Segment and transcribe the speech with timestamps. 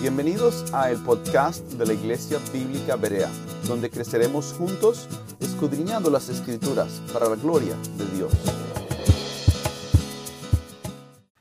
[0.00, 3.28] Bienvenidos a el podcast de la Iglesia Bíblica Berea,
[3.68, 5.08] donde creceremos juntos
[5.38, 8.32] escudriñando las Escrituras para la gloria de Dios.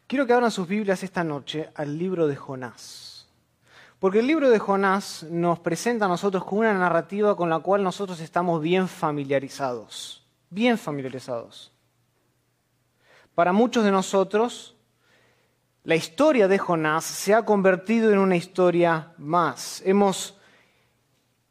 [0.06, 3.28] Quiero que abran sus Biblias esta noche al libro de Jonás.
[4.00, 7.84] Porque el libro de Jonás nos presenta a nosotros con una narrativa con la cual
[7.84, 10.24] nosotros estamos bien familiarizados.
[10.50, 11.72] Bien familiarizados.
[13.34, 14.76] Para muchos de nosotros,
[15.84, 19.82] la historia de Jonás se ha convertido en una historia más.
[19.86, 20.38] Hemos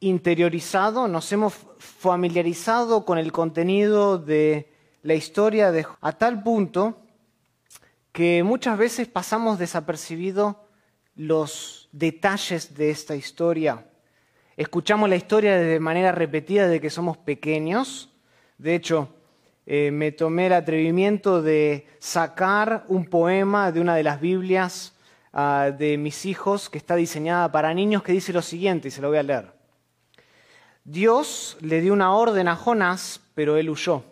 [0.01, 7.02] interiorizado, nos hemos familiarizado con el contenido de la historia de a tal punto
[8.12, 10.68] que muchas veces pasamos desapercibido
[11.15, 13.88] los detalles de esta historia.
[14.56, 18.12] Escuchamos la historia de manera repetida de que somos pequeños.
[18.59, 19.15] De hecho,
[19.70, 24.95] eh, me tomé el atrevimiento de sacar un poema de una de las Biblias
[25.30, 29.02] ah, de mis hijos que está diseñada para niños que dice lo siguiente, y se
[29.02, 29.52] lo voy a leer.
[30.84, 34.04] Dios le dio una orden a Jonás, pero él huyó.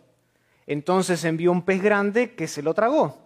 [0.66, 3.16] Entonces envió un pez grande que se lo tragó.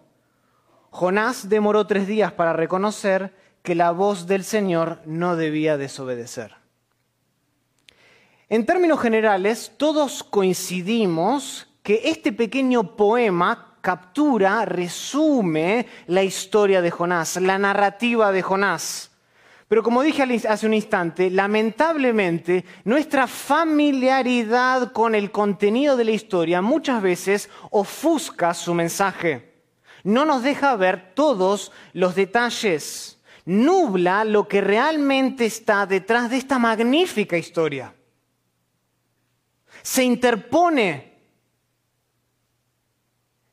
[0.89, 6.55] Jonás demoró tres días para reconocer que la voz del Señor no debía desobedecer.
[8.47, 17.37] En términos generales, todos coincidimos que este pequeño poema captura, resume la historia de Jonás,
[17.37, 19.11] la narrativa de Jonás.
[19.67, 26.61] Pero como dije hace un instante, lamentablemente nuestra familiaridad con el contenido de la historia
[26.61, 29.63] muchas veces ofusca su mensaje.
[30.03, 36.59] No nos deja ver todos los detalles nubla lo que realmente está detrás de esta
[36.59, 37.93] magnífica historia.
[39.81, 41.10] Se interpone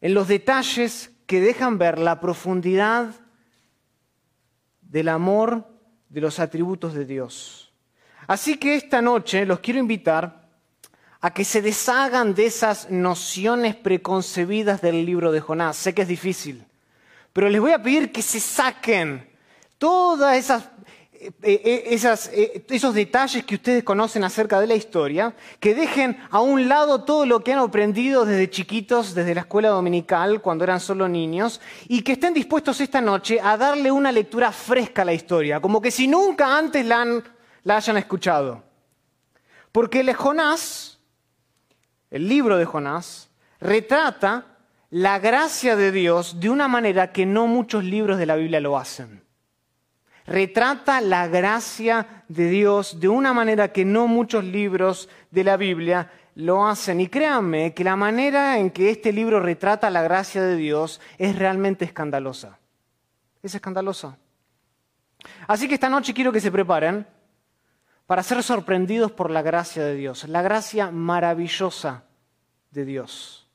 [0.00, 3.14] en los detalles que dejan ver la profundidad
[4.80, 5.66] del amor
[6.08, 7.72] de los atributos de Dios.
[8.26, 10.48] Así que esta noche los quiero invitar
[11.20, 15.76] a que se deshagan de esas nociones preconcebidas del libro de Jonás.
[15.76, 16.64] Sé que es difícil,
[17.32, 19.28] pero les voy a pedir que se saquen
[19.78, 20.70] todas esas
[21.20, 21.98] eh, eh,
[22.32, 27.02] eh, esos detalles que ustedes conocen acerca de la historia, que dejen a un lado
[27.02, 31.60] todo lo que han aprendido desde chiquitos, desde la escuela dominical, cuando eran solo niños,
[31.88, 35.80] y que estén dispuestos esta noche a darle una lectura fresca a la historia, como
[35.80, 37.20] que si nunca antes la,
[37.64, 38.62] la hayan escuchado.
[39.72, 41.00] Porque el Jonás,
[42.12, 44.58] el libro de Jonás, retrata
[44.90, 48.78] la gracia de Dios de una manera que no muchos libros de la Biblia lo
[48.78, 49.27] hacen
[50.28, 56.10] retrata la gracia de Dios de una manera que no muchos libros de la Biblia
[56.34, 57.00] lo hacen.
[57.00, 61.36] Y créanme que la manera en que este libro retrata la gracia de Dios es
[61.36, 62.58] realmente escandalosa.
[63.42, 64.18] Es escandalosa.
[65.46, 67.06] Así que esta noche quiero que se preparen
[68.06, 72.04] para ser sorprendidos por la gracia de Dios, la gracia maravillosa
[72.70, 73.48] de Dios.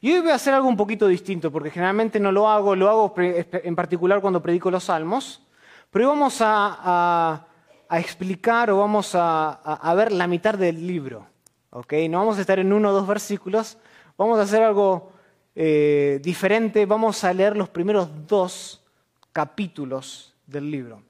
[0.00, 2.88] Y hoy voy a hacer algo un poquito distinto, porque generalmente no lo hago, lo
[2.88, 5.47] hago en particular cuando predico los salmos.
[5.90, 7.44] Pero vamos a,
[7.90, 11.26] explicar o vamos a, ver la mitad del libro.
[11.72, 13.78] No vamos a estar en uno o dos versículos,
[14.16, 15.12] vamos a hacer algo
[15.54, 18.84] eh, diferente, vamos a leer los primeros dos
[19.32, 21.02] capítulos del libro.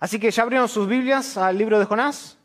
[0.00, 2.38] Así que ya abrieron sus Biblias al libro de Jonás.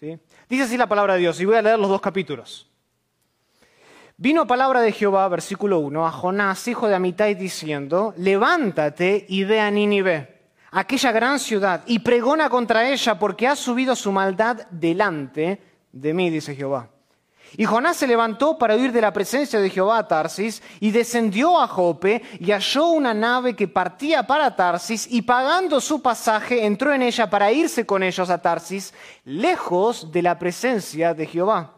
[0.00, 2.68] Dice así la palabra de Dios y voy a leer los dos capítulos.
[4.16, 9.60] Vino palabra de Jehová, versículo 1, a Jonás, hijo de Amitai, diciendo, levántate y ve
[9.60, 10.33] a Nínive
[10.74, 15.62] aquella gran ciudad y pregona contra ella porque ha subido su maldad delante
[15.92, 16.90] de mí, dice Jehová.
[17.56, 21.60] Y Jonás se levantó para huir de la presencia de Jehová a Tarsis y descendió
[21.60, 26.92] a Jope y halló una nave que partía para Tarsis y pagando su pasaje entró
[26.92, 28.92] en ella para irse con ellos a Tarsis,
[29.24, 31.74] lejos de la presencia de Jehová.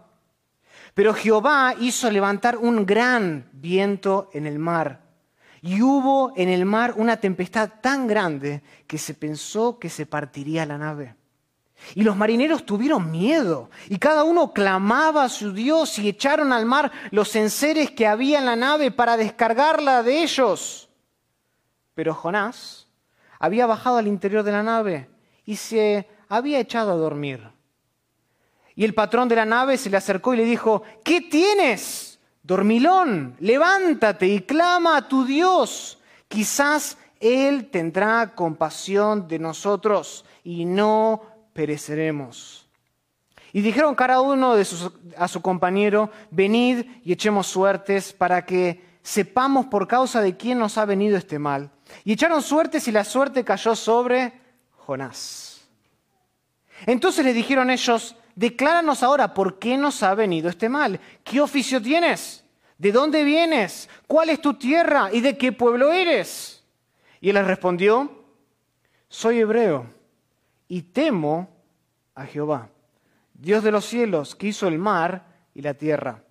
[0.95, 5.06] Pero Jehová hizo levantar un gran viento en el mar
[5.67, 10.65] y hubo en el mar una tempestad tan grande que se pensó que se partiría
[10.65, 11.17] la nave.
[11.97, 16.67] Y los marineros tuvieron miedo, y cada uno clamaba a su Dios y echaron al
[16.67, 20.89] mar los enseres que había en la nave para descargarla de ellos.
[21.95, 22.87] Pero Jonás
[23.41, 25.11] había bajado al interior de la nave
[25.45, 27.51] y se había echado a dormir.
[28.77, 32.06] Y el patrón de la nave se le acercó y le dijo, ¿qué tienes?
[32.47, 35.99] Dormilón, levántate y clama a tu Dios.
[36.29, 41.23] Quizás Él tendrá compasión de nosotros y no
[41.53, 42.69] pereceremos.
[43.53, 44.55] Y dijeron cada uno
[45.17, 50.79] a su compañero, venid y echemos suertes para que sepamos por causa de quién nos
[50.79, 51.71] ha venido este mal.
[52.05, 54.35] Y echaron suertes y la suerte cayó sobre
[54.77, 55.63] Jonás.
[56.87, 61.01] Entonces le dijeron ellos, decláranos ahora por qué nos ha venido este mal.
[61.25, 62.45] ¿Qué oficio tienes?
[62.79, 63.89] ¿De dónde vienes?
[64.07, 65.09] ¿Cuál es tu tierra?
[65.13, 66.63] ¿Y de qué pueblo eres?
[67.21, 68.25] Y él les respondió,
[69.09, 69.87] soy hebreo
[70.69, 71.49] y temo
[72.15, 72.69] a Jehová,
[73.35, 76.23] Dios de los cielos, que hizo el mar y la tierra.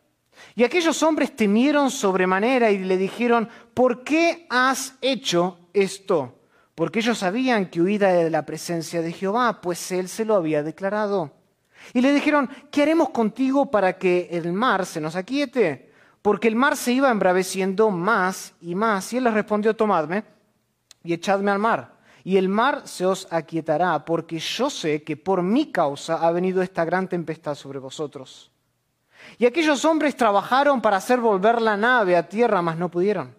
[0.55, 6.39] Y aquellos hombres temieron sobremanera y le dijeron, ¿por qué has hecho esto?
[6.75, 10.61] Porque ellos sabían que huida de la presencia de Jehová, pues él se lo había
[10.61, 11.31] declarado.
[11.93, 15.91] Y le dijeron, ¿qué haremos contigo para que el mar se nos aquiete?
[16.21, 19.11] Porque el mar se iba embraveciendo más y más.
[19.13, 20.23] Y él les respondió, tomadme
[21.03, 21.95] y echadme al mar
[22.25, 26.63] y el mar se os aquietará, porque yo sé que por mi causa ha venido
[26.63, 28.51] esta gran tempestad sobre vosotros.
[29.37, 33.35] Y aquellos hombres trabajaron para hacer volver la nave a tierra, mas no pudieron,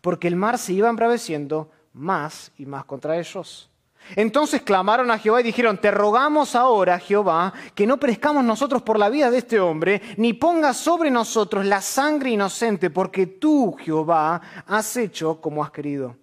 [0.00, 3.69] porque el mar se iba embraveciendo más y más contra ellos.
[4.16, 8.98] Entonces clamaron a Jehová y dijeron, te rogamos ahora, Jehová, que no perezcamos nosotros por
[8.98, 14.40] la vida de este hombre, ni pongas sobre nosotros la sangre inocente, porque tú, Jehová,
[14.66, 16.16] has hecho como has querido.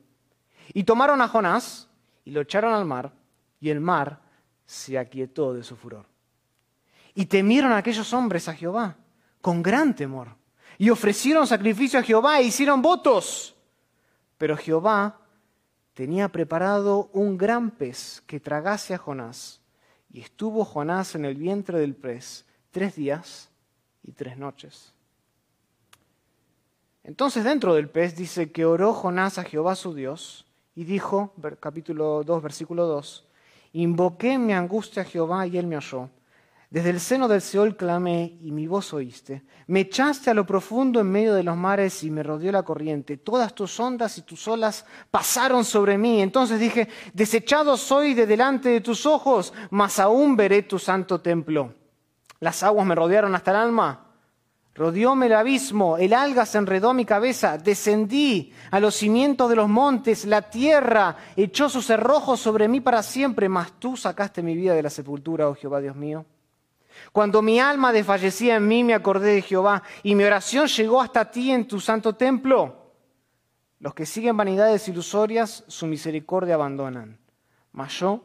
[0.74, 1.88] Y tomaron a Jonás,
[2.26, 3.14] y lo echaron al mar,
[3.60, 4.20] y el mar
[4.66, 6.06] se aquietó de su furor.
[7.16, 8.98] Y temieron aquellos hombres a Jehová
[9.42, 10.36] con gran temor,
[10.78, 13.56] y ofrecieron sacrificio a Jehová e hicieron votos.
[14.38, 15.20] Pero Jehová
[15.98, 19.62] tenía preparado un gran pez que tragase a Jonás,
[20.14, 23.50] y estuvo Jonás en el vientre del pez tres días
[24.04, 24.94] y tres noches.
[27.04, 30.46] Entonces dentro del pez dice que oró Jonás a Jehová su Dios,
[30.76, 33.26] y dijo, capítulo 2, versículo 2,
[33.74, 36.12] Invoqué mi angustia a Jehová y él me oyó.
[36.70, 39.44] Desde el seno del Seol clamé y mi voz oíste.
[39.68, 43.18] Me echaste a lo profundo en medio de los mares y me rodeó la corriente.
[43.18, 46.22] Todas tus ondas y tus olas pasaron sobre mí.
[46.22, 51.74] Entonces dije, desechado soy de delante de tus ojos, mas aún veré tu santo templo.
[52.40, 54.08] Las aguas me rodearon hasta el alma
[54.78, 59.68] Rodeóme el abismo, el alga se enredó mi cabeza, descendí a los cimientos de los
[59.68, 64.76] montes, la tierra echó sus cerrojos sobre mí para siempre, mas tú sacaste mi vida
[64.76, 66.28] de la sepultura, oh Jehová Dios mío.
[67.12, 71.30] Cuando mi alma desfallecía en mí, me acordé de Jehová, y mi oración llegó hasta
[71.30, 72.94] ti en tu santo templo.
[73.80, 77.20] Los que siguen vanidades ilusorias, su misericordia abandonan.
[77.72, 78.24] Mas yo,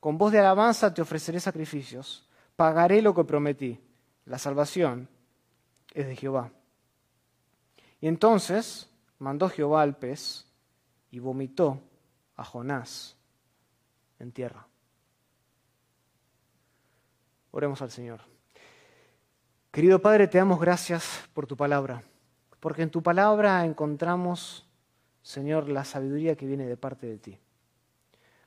[0.00, 3.80] con voz de alabanza, te ofreceré sacrificios, pagaré lo que prometí,
[4.24, 5.08] la salvación
[5.92, 6.50] es de Jehová.
[8.00, 8.88] Y entonces
[9.18, 10.46] mandó Jehová al pez
[11.10, 11.80] y vomitó
[12.36, 13.16] a Jonás
[14.18, 14.69] en tierra.
[17.50, 18.20] Oremos al Señor.
[19.70, 22.02] Querido Padre, te damos gracias por tu palabra,
[22.60, 24.66] porque en tu palabra encontramos,
[25.22, 27.38] Señor, la sabiduría que viene de parte de ti.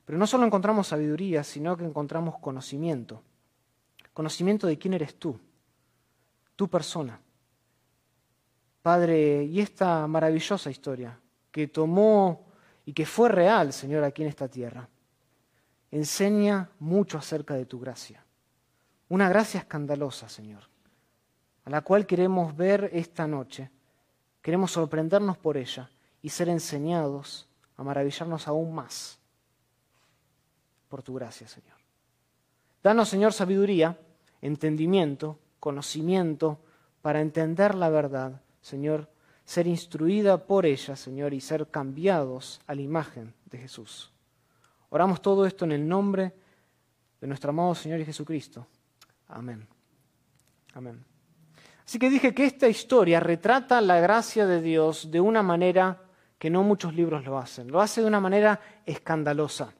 [0.04, 3.22] Pero no solo encontramos sabiduría, sino que encontramos conocimiento.
[4.12, 5.38] Conocimiento de quién eres tú,
[6.56, 7.20] tu persona.
[8.82, 11.18] Padre, y esta maravillosa historia
[11.50, 12.46] que tomó
[12.84, 14.88] y que fue real, Señor, aquí en esta tierra,
[15.90, 18.23] enseña mucho acerca de tu gracia.
[19.08, 20.62] Una gracia escandalosa, Señor,
[21.64, 23.70] a la cual queremos ver esta noche.
[24.40, 25.90] Queremos sorprendernos por ella
[26.22, 29.18] y ser enseñados a maravillarnos aún más
[30.88, 31.76] por tu gracia, Señor.
[32.82, 33.98] Danos, Señor, sabiduría,
[34.42, 36.58] entendimiento, conocimiento
[37.02, 39.10] para entender la verdad Señor,
[39.44, 44.10] ser instruida por ella, Señor, y ser cambiados a la imagen de Jesús.
[44.88, 46.32] Oramos todo esto en el nombre
[47.20, 48.66] de nuestro amado Señor y Jesucristo.
[49.28, 49.66] Amén.
[50.74, 51.04] Amén.
[51.84, 56.00] Así que dije que esta historia retrata la gracia de Dios de una manera
[56.38, 57.70] que no muchos libros lo hacen.
[57.70, 59.72] Lo hace de una manera escandalosa.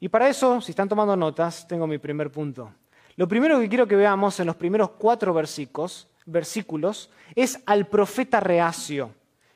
[0.00, 2.72] Y para eso, si están tomando notas, tengo mi primer punto.
[3.16, 8.40] Lo primero que quiero que veamos en los primeros cuatro versículos versículos es al profeta
[8.40, 9.14] reacio.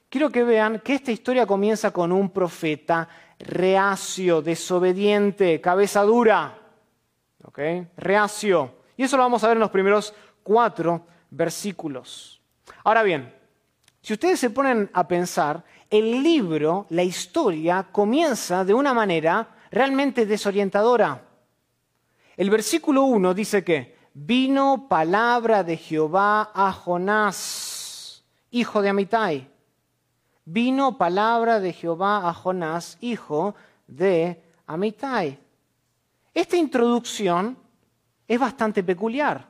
[0.09, 6.59] Quiero que vean que esta historia comienza con un profeta reacio, desobediente, cabeza dura.
[7.97, 8.82] Reacio.
[9.03, 12.41] Y eso lo vamos a ver en los primeros cuatro versículos.
[12.85, 13.35] Ahora bien,
[14.01, 20.25] si ustedes se ponen a pensar, el libro, la historia, comienza de una manera realmente
[20.25, 21.21] desorientadora.
[22.37, 29.51] El versículo 1 dice que vino palabra de Jehová a Jonás, hijo de Amitai.
[30.45, 33.57] Vino palabra de Jehová a Jonás, hijo
[33.89, 35.41] de Amitai.
[36.33, 37.62] Esta introducción
[38.27, 39.49] es bastante peculiar.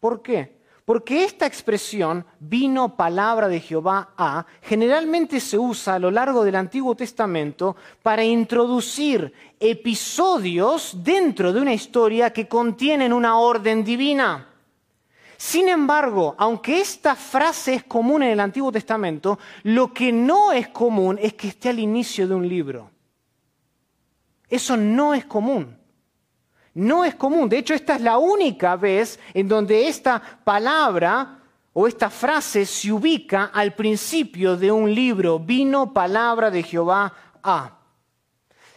[0.00, 0.54] ¿Por qué?
[0.84, 6.56] Porque esta expresión, vino palabra de Jehová a, generalmente se usa a lo largo del
[6.56, 14.46] Antiguo Testamento para introducir episodios dentro de una historia que contienen una orden divina.
[15.38, 20.68] Sin embargo, aunque esta frase es común en el Antiguo Testamento, lo que no es
[20.68, 22.90] común es que esté al inicio de un libro.
[24.50, 25.78] Eso no es común.
[26.74, 27.48] No es común.
[27.48, 31.38] De hecho, esta es la única vez en donde esta palabra
[31.72, 35.38] o esta frase se ubica al principio de un libro.
[35.38, 37.12] Vino palabra de Jehová
[37.42, 37.78] a.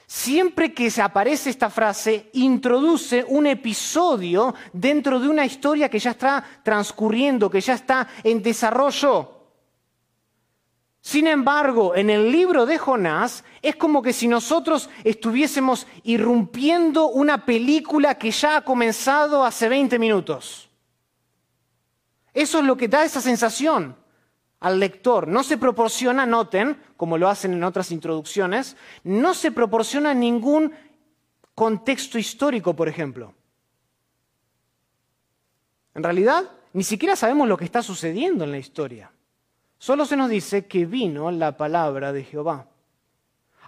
[0.05, 6.11] Siempre que se aparece esta frase, introduce un episodio dentro de una historia que ya
[6.11, 9.36] está transcurriendo, que ya está en desarrollo.
[11.07, 17.45] Sin embargo, en el libro de Jonás es como que si nosotros estuviésemos irrumpiendo una
[17.45, 20.69] película que ya ha comenzado hace 20 minutos.
[22.33, 23.95] Eso es lo que da esa sensación
[24.59, 25.29] al lector.
[25.29, 30.73] No se proporciona, noten, como lo hacen en otras introducciones, no se proporciona ningún
[31.55, 33.33] contexto histórico, por ejemplo.
[35.95, 39.09] En realidad, ni siquiera sabemos lo que está sucediendo en la historia.
[39.77, 42.67] Solo se nos dice que vino la palabra de Jehová.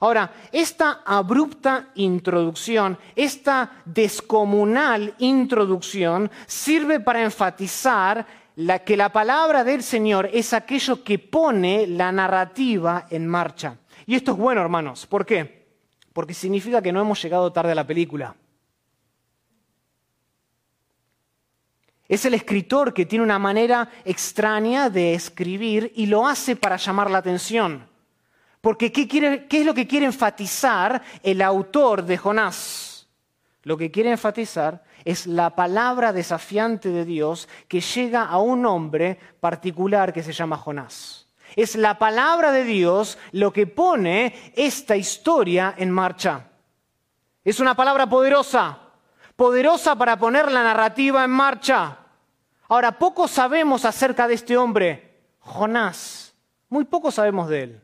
[0.01, 8.25] Ahora, esta abrupta introducción, esta descomunal introducción, sirve para enfatizar
[8.85, 13.77] que la palabra del Señor es aquello que pone la narrativa en marcha.
[14.05, 15.05] Y esto es bueno, hermanos.
[15.05, 15.67] ¿Por qué?
[16.13, 18.35] Porque significa que no hemos llegado tarde a la película.
[22.09, 27.11] Es el escritor que tiene una manera extraña de escribir y lo hace para llamar
[27.11, 27.87] la atención.
[28.61, 33.07] Porque ¿qué, ¿qué, es lo que quiere enfatizar el autor de Jonás?
[33.61, 39.19] Lo que quiere enfatizar es la palabra desafiante de Dios que llega a un hombre
[39.39, 41.27] particular que se llama Jonás.
[41.55, 46.47] Es la palabra de Dios lo que pone esta historia en marcha.
[47.43, 48.79] Es una palabra poderosa,
[49.39, 51.97] poderosa para poner la narrativa en marcha.
[52.67, 56.35] Ahora, poco sabemos acerca de este hombre, Jonás.
[56.67, 57.81] Muy poco sabemos de él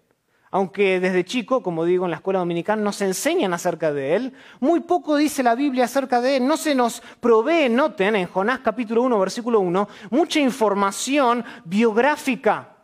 [0.51, 4.79] aunque desde chico, como digo, en la escuela dominical nos enseñan acerca de él, muy
[4.79, 9.01] poco dice la Biblia acerca de él, no se nos provee, noten en Jonás capítulo
[9.01, 12.77] 1, versículo 1, mucha información biográfica,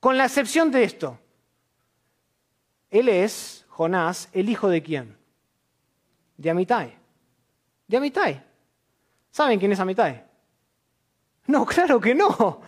[0.00, 1.16] con la excepción de esto.
[2.90, 5.16] Él es, Jonás, el hijo de quién?
[6.36, 7.05] De Amitai.
[7.86, 8.42] De Amitai.
[9.30, 10.24] ¿Saben quién es Amitai?
[11.46, 12.60] No, claro que no.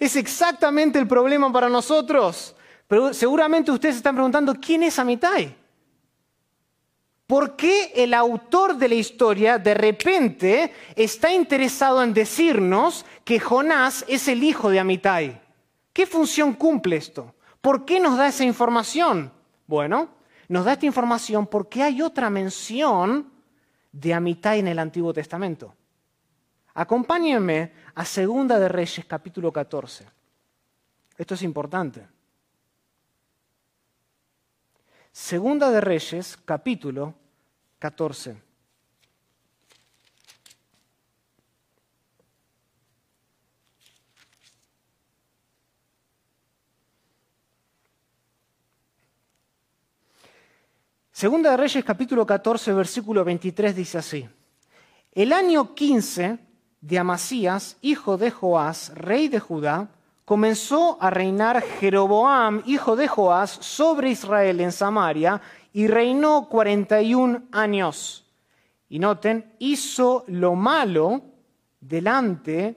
[0.00, 2.54] Es exactamente el problema para nosotros.
[2.88, 5.56] Pero seguramente ustedes se están preguntando, ¿quién es Amitai?
[7.26, 14.04] ¿Por qué el autor de la historia de repente está interesado en decirnos que Jonás
[14.06, 15.40] es el hijo de Amitai?
[15.92, 17.34] ¿Qué función cumple esto?
[17.60, 19.32] ¿Por qué nos da esa información?
[19.66, 20.08] Bueno,
[20.48, 23.32] nos da esta información porque hay otra mención
[24.00, 25.74] de Amitai en el Antiguo Testamento.
[26.74, 30.04] Acompáñenme a Segunda de Reyes capítulo 14.
[31.16, 32.06] Esto es importante.
[35.10, 37.14] Segunda de Reyes, capítulo
[37.78, 38.45] 14.
[51.16, 54.28] Segunda de Reyes, capítulo 14, versículo 23 dice así.
[55.12, 56.38] El año 15
[56.82, 59.88] de Amasías, hijo de Joás, rey de Judá,
[60.26, 65.40] comenzó a reinar Jeroboam, hijo de Joás, sobre Israel en Samaria,
[65.72, 68.30] y reinó 41 años.
[68.90, 71.22] Y noten, hizo lo malo
[71.80, 72.76] delante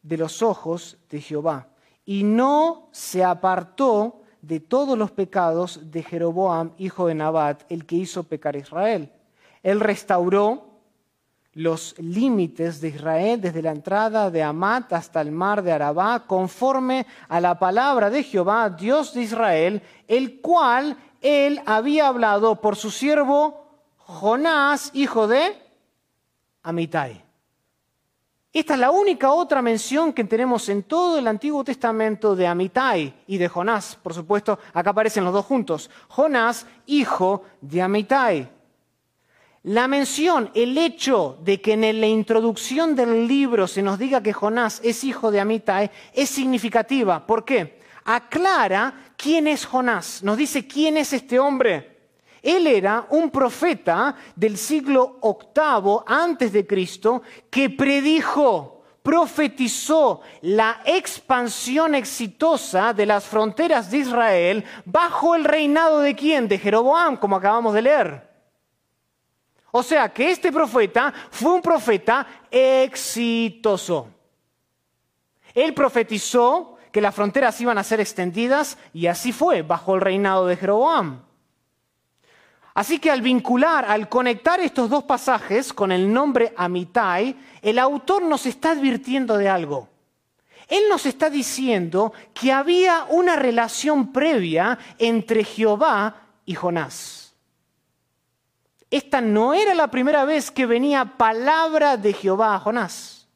[0.00, 1.70] de los ojos de Jehová,
[2.04, 7.96] y no se apartó de todos los pecados de Jeroboam, hijo de Nabat, el que
[7.96, 9.10] hizo pecar a Israel.
[9.62, 10.74] Él restauró
[11.54, 17.06] los límites de Israel desde la entrada de Amat hasta el mar de Arabá, conforme
[17.28, 22.90] a la palabra de Jehová, Dios de Israel, el cual él había hablado por su
[22.90, 23.64] siervo
[23.98, 25.56] Jonás, hijo de
[26.62, 27.23] Amitai.
[28.54, 33.12] Esta es la única otra mención que tenemos en todo el Antiguo Testamento de Amitai
[33.26, 33.98] y de Jonás.
[34.00, 35.90] Por supuesto, acá aparecen los dos juntos.
[36.06, 38.48] Jonás, hijo de Amitai.
[39.64, 44.32] La mención, el hecho de que en la introducción del libro se nos diga que
[44.32, 47.26] Jonás es hijo de Amitai es significativa.
[47.26, 47.80] ¿Por qué?
[48.04, 51.93] Aclara quién es Jonás, nos dice quién es este hombre.
[52.44, 61.94] Él era un profeta del siglo VIII antes de Cristo que predijo profetizó la expansión
[61.94, 66.46] exitosa de las fronteras de Israel bajo el reinado de quién?
[66.46, 68.30] De Jeroboam, como acabamos de leer.
[69.70, 74.08] O sea que este profeta fue un profeta exitoso.
[75.54, 80.46] Él profetizó que las fronteras iban a ser extendidas y así fue bajo el reinado
[80.46, 81.22] de Jeroboam.
[82.74, 88.22] Así que al vincular, al conectar estos dos pasajes con el nombre Amitai, el autor
[88.22, 89.88] nos está advirtiendo de algo.
[90.68, 97.34] Él nos está diciendo que había una relación previa entre Jehová y Jonás.
[98.90, 103.28] Esta no era la primera vez que venía palabra de Jehová a Jonás.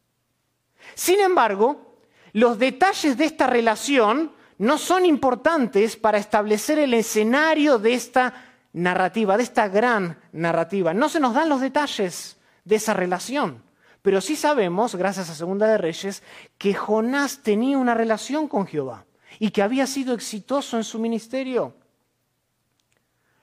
[0.94, 2.00] Sin embargo,
[2.32, 8.47] los detalles de esta relación no son importantes para establecer el escenario de esta
[8.82, 10.94] narrativa, de esta gran narrativa.
[10.94, 13.62] No se nos dan los detalles de esa relación,
[14.02, 16.22] pero sí sabemos, gracias a Segunda de Reyes,
[16.56, 19.04] que Jonás tenía una relación con Jehová
[19.38, 21.74] y que había sido exitoso en su ministerio.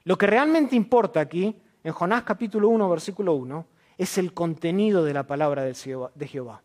[0.03, 3.65] Lo que realmente importa aquí, en Jonás capítulo 1, versículo 1,
[3.97, 6.63] es el contenido de la palabra de Jehová.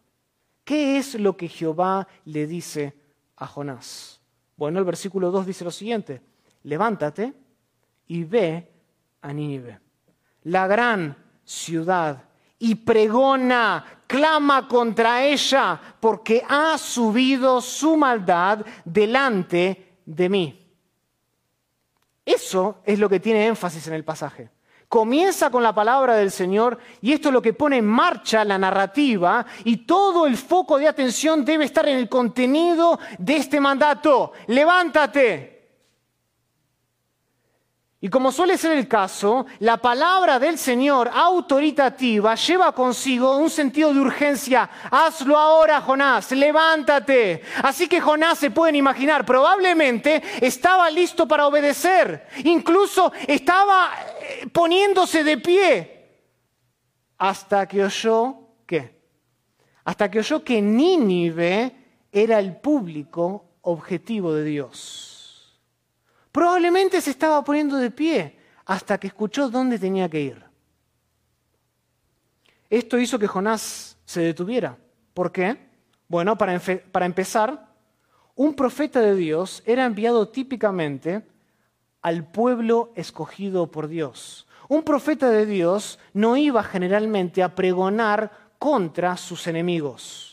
[0.65, 2.95] ¿Qué es lo que Jehová le dice
[3.37, 4.21] a Jonás?
[4.57, 6.21] Bueno, el versículo 2 dice lo siguiente,
[6.65, 7.33] levántate
[8.11, 8.69] y ve
[9.23, 9.79] a Nínive,
[10.43, 12.25] la gran ciudad,
[12.59, 20.73] y pregona, clama contra ella, porque ha subido su maldad delante de mí.
[22.25, 24.51] Eso es lo que tiene énfasis en el pasaje.
[24.89, 28.59] Comienza con la palabra del Señor y esto es lo que pone en marcha la
[28.59, 34.33] narrativa y todo el foco de atención debe estar en el contenido de este mandato.
[34.49, 35.50] Levántate,
[38.03, 43.93] y como suele ser el caso, la palabra del Señor autoritativa lleva consigo un sentido
[43.93, 44.71] de urgencia.
[44.91, 47.43] Hazlo ahora, Jonás, levántate.
[47.63, 52.27] Así que Jonás se pueden imaginar, probablemente estaba listo para obedecer.
[52.45, 56.09] Incluso estaba eh, poniéndose de pie.
[57.19, 58.35] Hasta que oyó,
[58.65, 58.99] ¿qué?
[59.85, 61.77] Hasta que oyó que Nínive
[62.11, 65.10] era el público objetivo de Dios.
[66.33, 70.43] Probablemente se estaba poniendo de pie hasta que escuchó dónde tenía que ir.
[72.69, 74.79] Esto hizo que Jonás se detuviera.
[75.13, 75.59] ¿Por qué?
[76.07, 76.61] Bueno, para,
[76.93, 77.69] para empezar,
[78.37, 81.27] un profeta de Dios era enviado típicamente
[82.01, 84.47] al pueblo escogido por Dios.
[84.69, 90.30] Un profeta de Dios no iba generalmente a pregonar contra sus enemigos.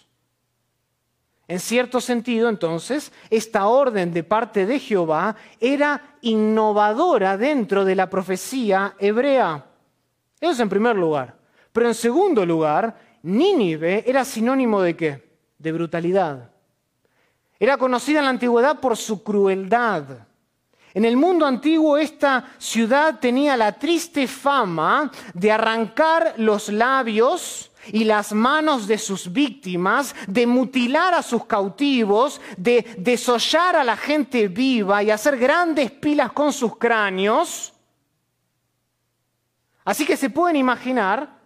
[1.48, 8.10] En cierto sentido, entonces, esta orden de parte de Jehová era innovadora dentro de la
[8.10, 9.66] profecía hebrea.
[10.42, 11.38] Eso es en primer lugar.
[11.72, 15.38] Pero en segundo lugar, Nínive era sinónimo de qué?
[15.58, 16.52] De brutalidad.
[17.60, 20.28] Era conocida en la antigüedad por su crueldad.
[20.94, 28.04] En el mundo antiguo esta ciudad tenía la triste fama de arrancar los labios y
[28.04, 34.48] las manos de sus víctimas, de mutilar a sus cautivos, de desollar a la gente
[34.48, 37.74] viva y hacer grandes pilas con sus cráneos.
[39.86, 41.38] Así que se pueden imaginar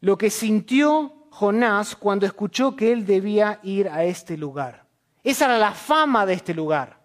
[0.00, 4.84] lo que sintió Jonás cuando escuchó que él debía ir a este lugar.
[5.24, 7.00] Esa era la fama de este lugar.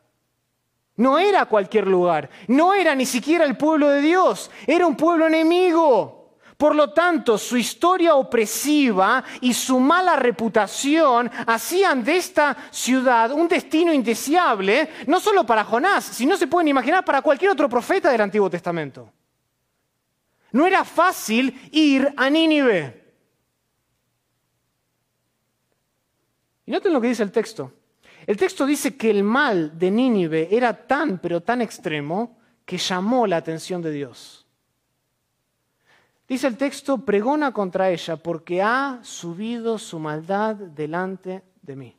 [0.97, 5.27] No era cualquier lugar, no era ni siquiera el pueblo de Dios, era un pueblo
[5.27, 6.16] enemigo.
[6.57, 13.47] Por lo tanto, su historia opresiva y su mala reputación hacían de esta ciudad un
[13.47, 18.21] destino indeseable, no solo para Jonás, sino se pueden imaginar para cualquier otro profeta del
[18.21, 19.13] Antiguo Testamento.
[20.51, 23.05] No era fácil ir a Nínive.
[26.65, 27.71] Y noten lo que dice el texto.
[28.25, 33.27] El texto dice que el mal de Nínive era tan, pero tan extremo, que llamó
[33.27, 34.46] la atención de Dios.
[36.27, 41.97] Dice el texto, pregona contra ella porque ha subido su maldad delante de mí.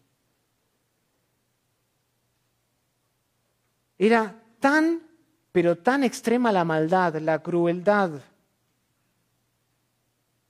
[3.96, 5.02] Era tan,
[5.50, 8.20] pero tan extrema la maldad, la crueldad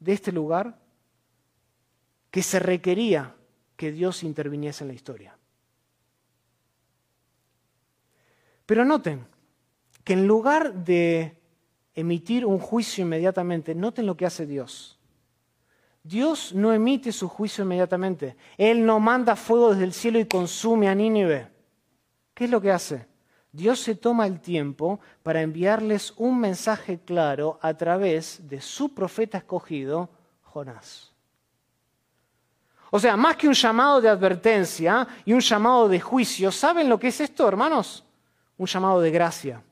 [0.00, 0.78] de este lugar,
[2.30, 3.34] que se requería
[3.76, 5.38] que Dios interviniese en la historia.
[8.66, 9.26] Pero noten
[10.04, 11.37] que en lugar de
[11.94, 13.74] emitir un juicio inmediatamente.
[13.74, 14.98] Noten lo que hace Dios.
[16.02, 18.36] Dios no emite su juicio inmediatamente.
[18.56, 21.48] Él no manda fuego desde el cielo y consume a Nínive.
[22.34, 23.06] ¿Qué es lo que hace?
[23.52, 29.38] Dios se toma el tiempo para enviarles un mensaje claro a través de su profeta
[29.38, 30.08] escogido,
[30.42, 31.12] Jonás.
[32.90, 36.98] O sea, más que un llamado de advertencia y un llamado de juicio, ¿saben lo
[36.98, 38.04] que es esto, hermanos?
[38.56, 39.62] Un llamado de gracia.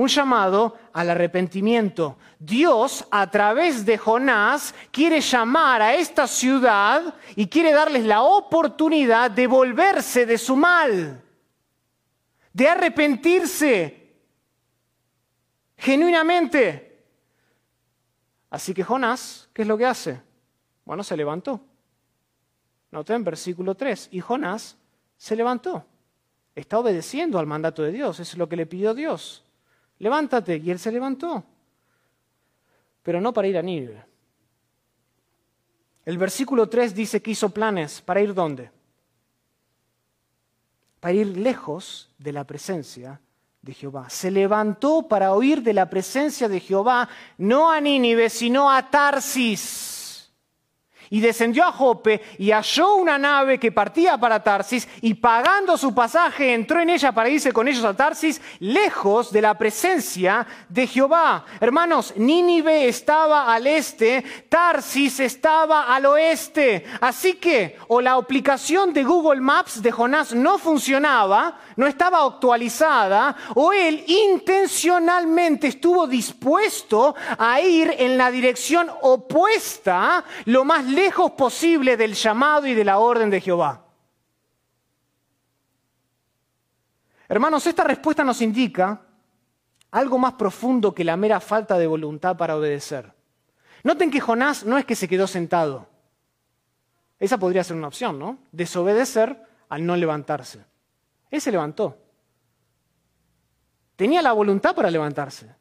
[0.00, 2.16] Un llamado al arrepentimiento.
[2.38, 9.30] Dios, a través de Jonás, quiere llamar a esta ciudad y quiere darles la oportunidad
[9.30, 11.22] de volverse de su mal,
[12.50, 14.14] de arrepentirse
[15.76, 17.04] genuinamente.
[18.48, 20.18] Así que Jonás, ¿qué es lo que hace?
[20.86, 21.60] Bueno, se levantó.
[22.90, 24.08] Noten versículo 3.
[24.12, 24.78] Y Jonás
[25.18, 25.84] se levantó.
[26.54, 28.18] Está obedeciendo al mandato de Dios.
[28.18, 29.44] es lo que le pidió Dios.
[30.00, 30.56] Levántate.
[30.56, 31.44] Y él se levantó.
[33.02, 34.04] Pero no para ir a Nínive.
[36.04, 38.02] El versículo 3 dice que hizo planes.
[38.02, 38.70] ¿Para ir dónde?
[40.98, 43.20] Para ir lejos de la presencia
[43.62, 44.10] de Jehová.
[44.10, 47.08] Se levantó para oír de la presencia de Jehová,
[47.38, 49.99] no a Nínive, sino a Tarsis
[51.10, 55.92] y descendió a Jope y halló una nave que partía para Tarsis y pagando su
[55.92, 60.86] pasaje entró en ella para irse con ellos a Tarsis, lejos de la presencia de
[60.86, 61.44] Jehová.
[61.60, 66.84] Hermanos, Nínive estaba al este, Tarsis estaba al oeste.
[67.00, 73.34] Así que o la aplicación de Google Maps de Jonás no funcionaba, no estaba actualizada,
[73.54, 81.96] o él intencionalmente estuvo dispuesto a ir en la dirección opuesta, lo más lejos posible
[81.96, 83.82] del llamado y de la orden de Jehová.
[87.26, 89.00] Hermanos, esta respuesta nos indica
[89.90, 93.10] algo más profundo que la mera falta de voluntad para obedecer.
[93.84, 95.88] Noten que Jonás no es que se quedó sentado.
[97.18, 98.36] Esa podría ser una opción, ¿no?
[98.52, 100.69] Desobedecer al no levantarse.
[101.30, 101.96] Él se levantó.
[103.96, 105.54] Tenía la voluntad para levantarse.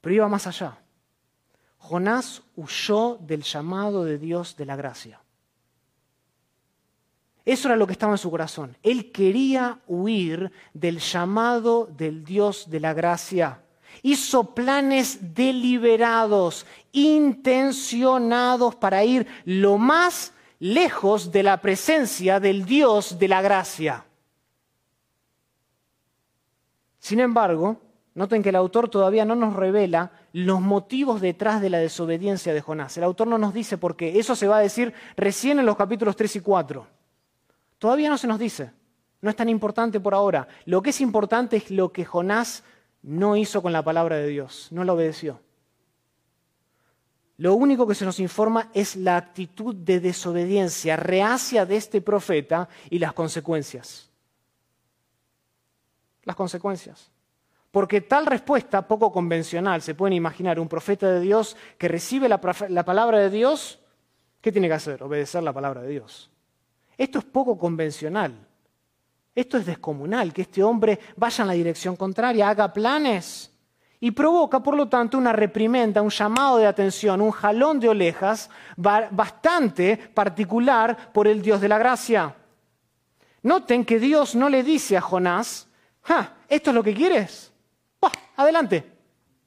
[0.00, 0.78] Pero iba más allá.
[1.78, 5.20] Jonás huyó del llamado de Dios de la gracia.
[7.44, 8.76] Eso era lo que estaba en su corazón.
[8.82, 13.62] Él quería huir del llamado del Dios de la gracia.
[14.02, 23.28] Hizo planes deliberados, intencionados para ir lo más lejos de la presencia del Dios de
[23.28, 24.04] la gracia.
[26.98, 27.80] Sin embargo,
[28.14, 32.60] noten que el autor todavía no nos revela los motivos detrás de la desobediencia de
[32.60, 32.96] Jonás.
[32.96, 34.18] El autor no nos dice por qué.
[34.18, 36.86] Eso se va a decir recién en los capítulos 3 y 4.
[37.78, 38.72] Todavía no se nos dice.
[39.20, 40.48] No es tan importante por ahora.
[40.64, 42.64] Lo que es importante es lo que Jonás
[43.02, 44.68] no hizo con la palabra de Dios.
[44.70, 45.40] No la obedeció.
[47.38, 52.68] Lo único que se nos informa es la actitud de desobediencia reacia de este profeta
[52.90, 54.10] y las consecuencias.
[56.24, 57.12] Las consecuencias.
[57.70, 62.40] Porque tal respuesta poco convencional, se pueden imaginar un profeta de Dios que recibe la,
[62.40, 63.78] palabra de Dios,
[64.40, 65.00] ¿qué tiene que hacer?
[65.04, 66.32] Obedecer la palabra de Dios.
[66.96, 68.34] Esto es poco convencional.
[69.32, 73.52] Esto es descomunal, que este hombre vaya en la dirección contraria, haga planes
[74.00, 78.48] y provoca, por lo tanto, una reprimenda, un llamado de atención, un jalón de orejas
[78.76, 82.34] bastante particular por el Dios de la gracia.
[83.42, 85.68] Noten que Dios no le dice a Jonás,
[86.48, 87.52] ¿esto es lo que quieres?
[88.36, 88.88] adelante,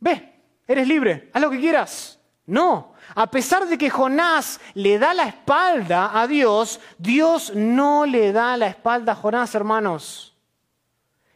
[0.01, 0.33] ve,
[0.67, 2.19] eres libre, haz lo que quieras.
[2.45, 8.33] No, a pesar de que Jonás le da la espalda a Dios, Dios no le
[8.33, 10.30] da la espalda a Jonás, hermanos.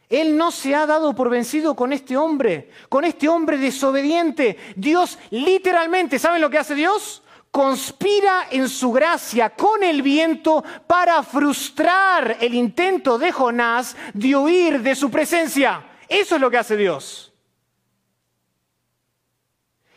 [0.09, 4.57] Él no se ha dado por vencido con este hombre, con este hombre desobediente.
[4.75, 7.23] Dios literalmente, ¿saben lo que hace Dios?
[7.49, 14.81] Conspira en su gracia con el viento para frustrar el intento de Jonás de huir
[14.81, 15.83] de su presencia.
[16.07, 17.24] Eso es lo que hace Dios.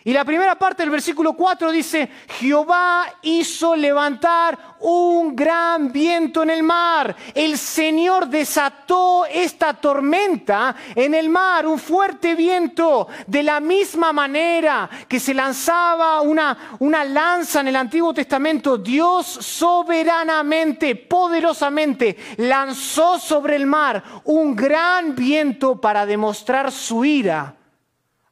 [0.09, 6.49] Y la primera parte del versículo 4 dice, Jehová hizo levantar un gran viento en
[6.49, 7.15] el mar.
[7.35, 14.89] El Señor desató esta tormenta en el mar, un fuerte viento, de la misma manera
[15.07, 18.79] que se lanzaba una, una lanza en el Antiguo Testamento.
[18.79, 27.55] Dios soberanamente, poderosamente, lanzó sobre el mar un gran viento para demostrar su ira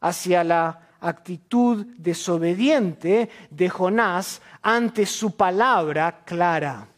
[0.00, 6.88] hacia la actitud desobediente de Jonás ante su palabra clara.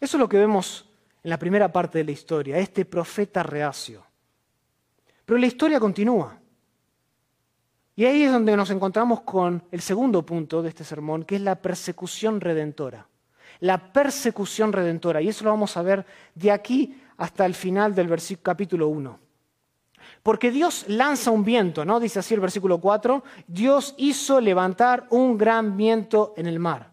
[0.00, 0.88] Eso es lo que vemos
[1.22, 4.04] en la primera parte de la historia, este profeta reacio.
[5.24, 6.38] Pero la historia continúa.
[7.94, 11.42] Y ahí es donde nos encontramos con el segundo punto de este sermón, que es
[11.42, 13.06] la persecución redentora.
[13.60, 15.20] La persecución redentora.
[15.22, 18.10] Y eso lo vamos a ver de aquí hasta el final del
[18.42, 19.18] capítulo 1.
[20.22, 22.00] Porque Dios lanza un viento, ¿no?
[22.00, 26.92] Dice así el versículo 4, Dios hizo levantar un gran viento en el mar.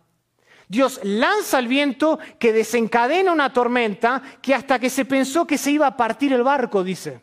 [0.68, 5.72] Dios lanza el viento que desencadena una tormenta que hasta que se pensó que se
[5.72, 7.22] iba a partir el barco, dice.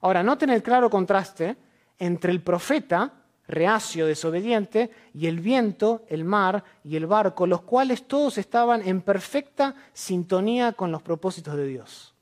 [0.00, 1.56] Ahora, noten el claro contraste
[1.98, 3.12] entre el profeta,
[3.48, 9.02] reacio, desobediente, y el viento, el mar y el barco, los cuales todos estaban en
[9.02, 12.15] perfecta sintonía con los propósitos de Dios.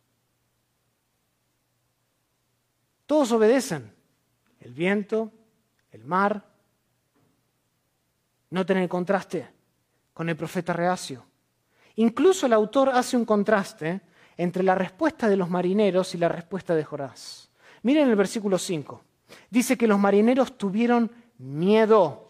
[3.06, 3.92] Todos obedecen.
[4.60, 5.30] El viento,
[5.92, 6.44] el mar.
[8.50, 9.48] Noten el contraste
[10.12, 11.24] con el profeta reacio.
[11.96, 14.00] Incluso el autor hace un contraste
[14.36, 17.50] entre la respuesta de los marineros y la respuesta de Jorás.
[17.82, 19.02] Miren el versículo 5.
[19.50, 22.24] Dice que los marineros tuvieron miedo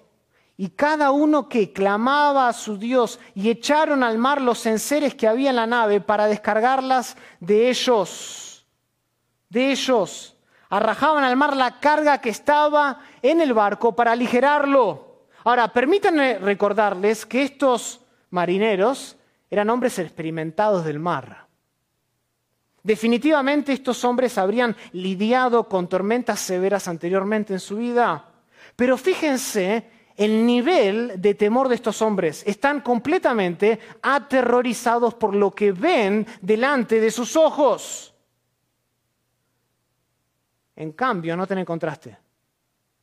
[0.56, 5.26] y cada uno que clamaba a su Dios y echaron al mar los enseres que
[5.26, 8.66] había en la nave para descargarlas de ellos.
[9.48, 10.33] De ellos.
[10.74, 15.28] Arrajaban al mar la carga que estaba en el barco para aligerarlo.
[15.44, 19.16] Ahora, permítanme recordarles que estos marineros
[19.48, 21.46] eran hombres experimentados del mar.
[22.82, 28.32] Definitivamente estos hombres habrían lidiado con tormentas severas anteriormente en su vida.
[28.74, 32.42] Pero fíjense el nivel de temor de estos hombres.
[32.48, 38.13] Están completamente aterrorizados por lo que ven delante de sus ojos.
[40.76, 42.16] En cambio, no tiene contraste.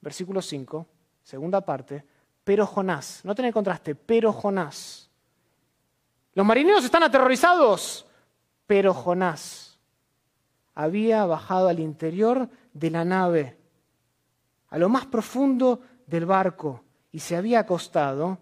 [0.01, 0.88] Versículo 5,
[1.23, 2.03] segunda parte,
[2.43, 5.10] pero Jonás, no tiene contraste, pero Jonás.
[6.34, 8.07] Los marineros están aterrorizados,
[8.65, 9.79] pero Jonás
[10.73, 13.57] había bajado al interior de la nave,
[14.69, 18.38] a lo más profundo del barco, y se había acostado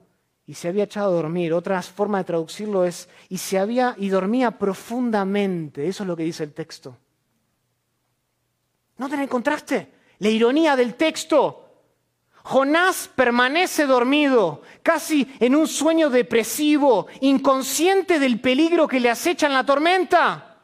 [0.46, 1.54] y se había echado a dormir.
[1.54, 5.88] Otra forma de traducirlo es y se había y dormía profundamente.
[5.88, 6.98] Eso es lo que dice el texto.
[9.00, 9.94] ¿No el contraste?
[10.20, 11.66] La ironía del texto.
[12.44, 19.54] Jonás permanece dormido, casi en un sueño depresivo, inconsciente del peligro que le acecha en
[19.54, 20.58] la tormenta.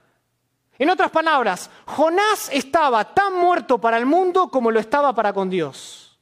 [0.77, 5.49] En otras palabras, Jonás estaba tan muerto para el mundo como lo estaba para con
[5.49, 6.19] Dios.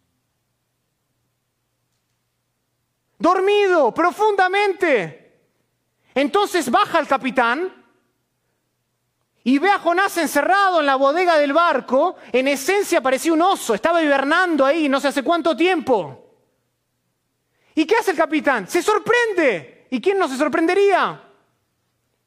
[3.17, 5.41] Dormido profundamente.
[6.13, 7.83] Entonces baja el capitán
[9.43, 12.15] y ve a Jonás encerrado en la bodega del barco.
[12.32, 16.19] En esencia parecía un oso, estaba hibernando ahí no sé hace cuánto tiempo.
[17.75, 18.67] ¿Y qué hace el capitán?
[18.67, 19.88] Se sorprende.
[19.89, 21.21] ¿Y quién no se sorprendería?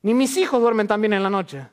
[0.03, 1.67] Ni mis hijos duermen tan bien en la noche.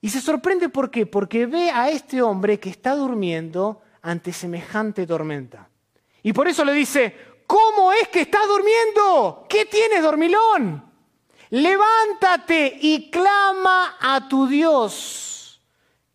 [0.00, 5.06] Y se sorprende por qué, porque ve a este hombre que está durmiendo ante semejante
[5.06, 5.68] tormenta.
[6.22, 9.46] Y por eso le dice, ¿cómo es que estás durmiendo?
[9.48, 10.93] ¿Qué tienes, dormilón?
[11.54, 15.62] Levántate y clama a tu Dios.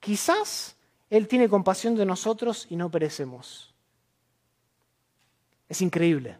[0.02, 0.76] Quizás
[1.10, 3.74] Él tiene compasión de nosotros y no perecemos.
[5.70, 6.38] Es increíble.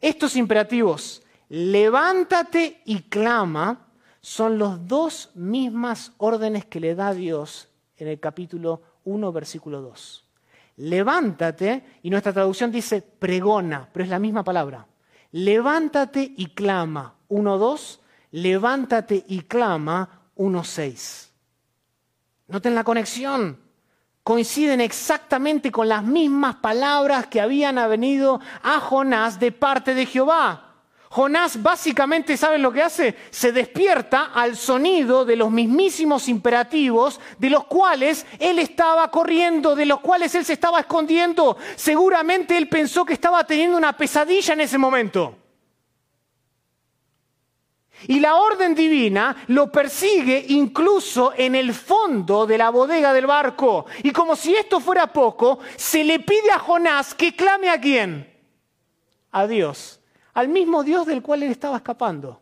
[0.00, 3.86] Estos imperativos, levántate y clama,
[4.20, 10.24] son los dos mismas órdenes que le da Dios en el capítulo 1, versículo 2.
[10.78, 14.84] Levántate, y nuestra traducción dice pregona, pero es la misma palabra.
[15.30, 18.00] Levántate y clama, 1.2,
[18.32, 21.28] levántate y clama, 1.6.
[22.48, 23.60] Noten la conexión.
[24.24, 30.68] Coinciden exactamente con las mismas palabras que habían venido a Jonás de parte de Jehová.
[31.10, 33.16] Jonás básicamente, ¿saben lo que hace?
[33.30, 39.84] Se despierta al sonido de los mismísimos imperativos de los cuales él estaba corriendo, de
[39.84, 41.58] los cuales él se estaba escondiendo.
[41.76, 45.41] Seguramente él pensó que estaba teniendo una pesadilla en ese momento.
[48.08, 53.86] Y la orden divina lo persigue incluso en el fondo de la bodega del barco.
[54.02, 58.30] Y como si esto fuera poco, se le pide a Jonás que clame a quién?
[59.30, 60.00] A Dios
[60.34, 62.40] al mismo Dios del cual él estaba escapando.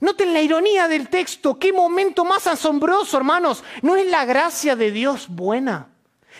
[0.00, 3.64] Noten la ironía del texto, qué momento más asombroso, hermanos.
[3.82, 5.88] ¿No es la gracia de Dios buena?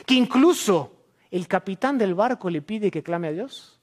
[0.06, 0.92] Que incluso
[1.30, 3.77] el capitán del barco le pide que clame a Dios.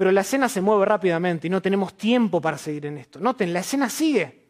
[0.00, 3.20] Pero la escena se mueve rápidamente y no tenemos tiempo para seguir en esto.
[3.20, 4.48] Noten, la escena sigue.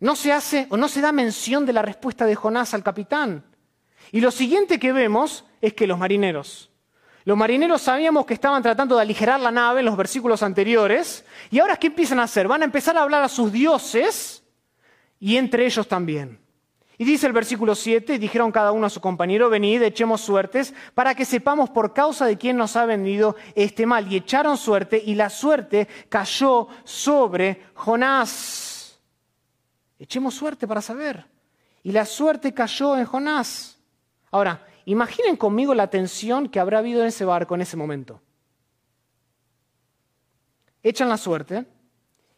[0.00, 3.44] No se hace o no se da mención de la respuesta de Jonás al capitán.
[4.10, 6.70] Y lo siguiente que vemos es que los marineros
[7.26, 11.26] los marineros sabíamos que estaban tratando de aligerar la nave en los versículos anteriores.
[11.50, 12.48] ¿Y ahora qué empiezan a hacer?
[12.48, 14.42] Van a empezar a hablar a sus dioses
[15.20, 16.40] y entre ellos también.
[17.00, 21.14] Y dice el versículo 7, dijeron cada uno a su compañero, venid, echemos suertes, para
[21.14, 24.12] que sepamos por causa de quién nos ha venido este mal.
[24.12, 28.98] Y echaron suerte y la suerte cayó sobre Jonás.
[29.96, 31.24] Echemos suerte para saber.
[31.84, 33.78] Y la suerte cayó en Jonás.
[34.32, 38.20] Ahora, imaginen conmigo la tensión que habrá habido en ese barco en ese momento.
[40.82, 41.64] Echan la suerte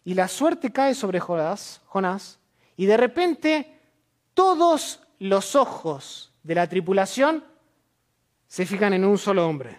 [0.04, 2.38] y la suerte cae sobre Jonás, Jonás
[2.76, 3.79] y de repente
[4.40, 7.44] todos los ojos de la tripulación
[8.48, 9.78] se fijan en un solo hombre.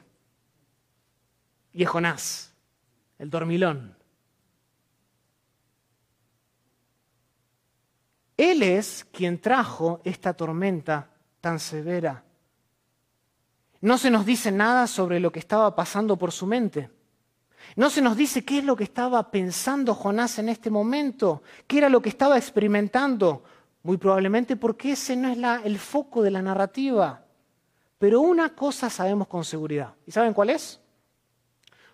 [1.73, 2.53] Y es Jonás,
[3.17, 3.97] el dormilón.
[8.37, 11.09] Él es quien trajo esta tormenta
[11.41, 12.23] tan severa.
[13.79, 16.91] No se nos dice nada sobre lo que estaba pasando por su mente.
[17.75, 21.79] No se nos dice qué es lo que estaba pensando Jonás en este momento, qué
[21.79, 23.43] era lo que estaba experimentando.
[23.83, 27.25] Muy probablemente porque ese no es el foco de la narrativa.
[27.97, 29.93] Pero una cosa sabemos con seguridad.
[30.05, 30.79] ¿Y saben cuál es?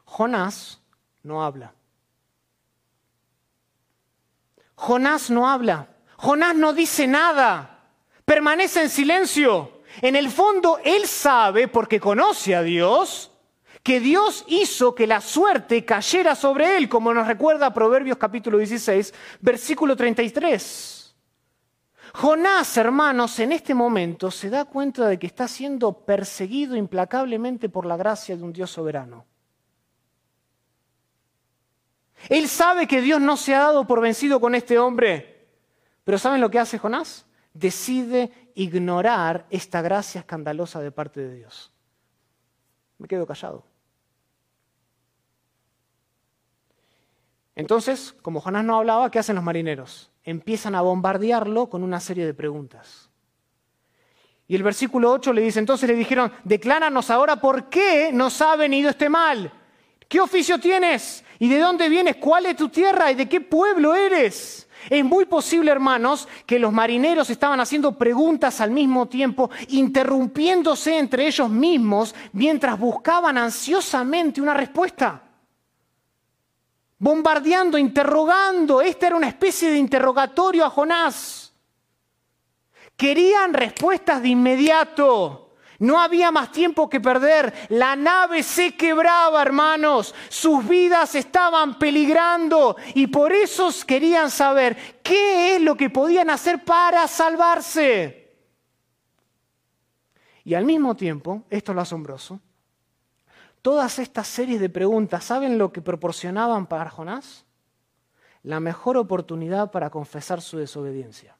[0.06, 0.82] Jonás
[1.24, 1.74] no habla.
[4.76, 5.88] Jonás no habla.
[6.18, 7.80] Jonás no dice nada,
[8.26, 9.82] permanece en silencio.
[10.02, 13.32] En el fondo, él sabe, porque conoce a Dios,
[13.84, 19.14] que Dios hizo que la suerte cayera sobre él, como nos recuerda Proverbios capítulo 16,
[19.42, 20.97] versículo 33.
[22.18, 27.86] Jonás, hermanos, en este momento se da cuenta de que está siendo perseguido implacablemente por
[27.86, 29.28] la gracia de un Dios soberano.
[32.28, 35.48] Él sabe que Dios no se ha dado por vencido con este hombre.
[36.04, 37.28] Pero ¿saben lo que hace Jonás?
[37.54, 41.72] Decide ignorar esta gracia escandalosa de parte de Dios.
[42.98, 43.64] Me quedo callado.
[47.54, 50.10] Entonces, como Jonás no hablaba, ¿qué hacen los marineros?
[50.28, 53.10] Empiezan a bombardearlo con una serie de preguntas.
[54.46, 58.58] Y el versículo 8 le dice, entonces le dijeron, decláranos ahora por qué nos ha
[58.58, 59.50] venido este mal.
[60.06, 61.24] ¿Qué oficio tienes?
[61.40, 62.18] ¿Y de dónde vienes?
[62.18, 63.10] ¿Cuál es tu tierra?
[63.10, 64.68] ¿Y de qué pueblo eres?
[64.90, 71.26] Es muy posible, hermanos, que los marineros estaban haciendo preguntas al mismo tiempo, interrumpiéndose entre
[71.26, 75.27] ellos mismos mientras buscaban ansiosamente una respuesta.
[77.00, 78.82] Bombardeando, interrogando.
[78.82, 81.54] Esta era una especie de interrogatorio a Jonás.
[82.96, 85.48] Querían respuestas de inmediato.
[85.80, 87.54] No había más tiempo que perder.
[87.70, 90.16] La nave se quebraba, hermanos.
[90.30, 96.64] Sus vidas estaban peligrando y por eso querían saber qué es lo que podían hacer
[96.64, 98.28] para salvarse.
[100.44, 102.40] Y al mismo tiempo, esto es lo asombroso,
[103.62, 107.46] todas estas series de preguntas, ¿saben lo que proporcionaban para Jonás?
[108.44, 111.38] La mejor oportunidad para confesar su desobediencia.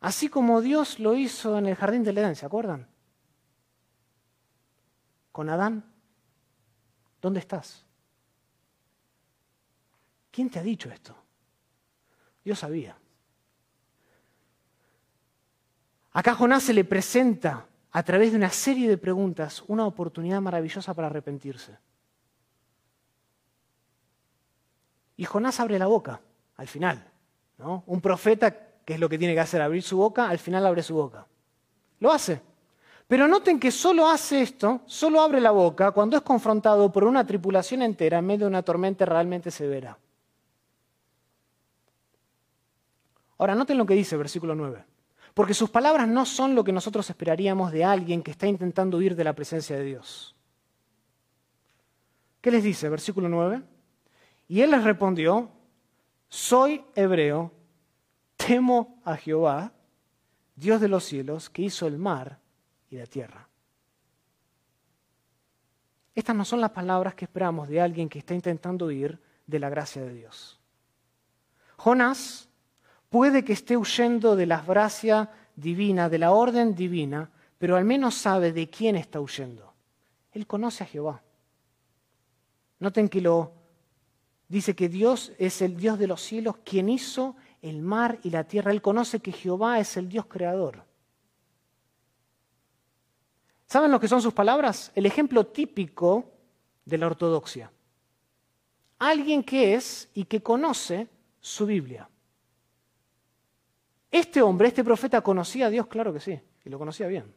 [0.00, 2.88] Así como Dios lo hizo en el jardín del Edén, ¿se acuerdan?
[5.32, 5.84] Con Adán.
[7.20, 7.84] ¿Dónde estás?
[10.30, 11.16] ¿Quién te ha dicho esto?
[12.44, 12.96] Dios sabía.
[16.12, 20.94] Acá Jonás se le presenta a través de una serie de preguntas una oportunidad maravillosa
[20.94, 21.76] para arrepentirse.
[25.16, 26.20] Y Jonás abre la boca
[26.56, 27.02] al final.
[27.58, 27.82] ¿no?
[27.86, 28.50] Un profeta
[28.84, 31.26] que es lo que tiene que hacer, abrir su boca, al final abre su boca.
[32.00, 32.40] Lo hace.
[33.06, 37.26] Pero noten que solo hace esto, solo abre la boca cuando es confrontado por una
[37.26, 39.98] tripulación entera en medio de una tormenta realmente severa.
[43.38, 44.84] Ahora, noten lo que dice versículo 9.
[45.38, 49.14] Porque sus palabras no son lo que nosotros esperaríamos de alguien que está intentando huir
[49.14, 50.34] de la presencia de Dios.
[52.40, 52.88] ¿Qué les dice?
[52.88, 53.62] Versículo 9.
[54.48, 55.48] Y él les respondió,
[56.28, 57.52] soy hebreo
[58.36, 59.72] temo a Jehová,
[60.56, 62.40] Dios de los cielos, que hizo el mar
[62.90, 63.48] y la tierra.
[66.16, 69.68] Estas no son las palabras que esperamos de alguien que está intentando huir de la
[69.68, 70.58] gracia de Dios.
[71.76, 72.47] Jonás
[73.08, 78.14] puede que esté huyendo de la gracia divina, de la orden divina, pero al menos
[78.14, 79.74] sabe de quién está huyendo.
[80.32, 81.22] Él conoce a Jehová.
[82.78, 83.52] Noten que lo
[84.46, 88.44] dice que Dios es el Dios de los cielos quien hizo el mar y la
[88.44, 88.70] tierra.
[88.70, 90.84] Él conoce que Jehová es el Dios creador.
[93.66, 94.92] ¿Saben lo que son sus palabras?
[94.94, 96.30] El ejemplo típico
[96.84, 97.70] de la ortodoxia.
[98.98, 101.08] Alguien que es y que conoce
[101.40, 102.08] su Biblia.
[104.10, 107.34] Este hombre, este profeta, conocía a Dios, claro que sí, y lo conocía bien.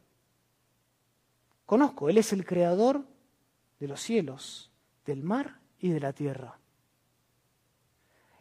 [1.66, 3.02] Conozco, Él es el creador
[3.78, 4.70] de los cielos,
[5.04, 6.58] del mar y de la tierra.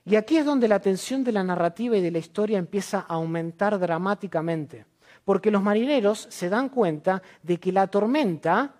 [0.05, 3.13] Y aquí es donde la tensión de la narrativa y de la historia empieza a
[3.15, 4.86] aumentar dramáticamente,
[5.23, 8.75] porque los marineros se dan cuenta de que la tormenta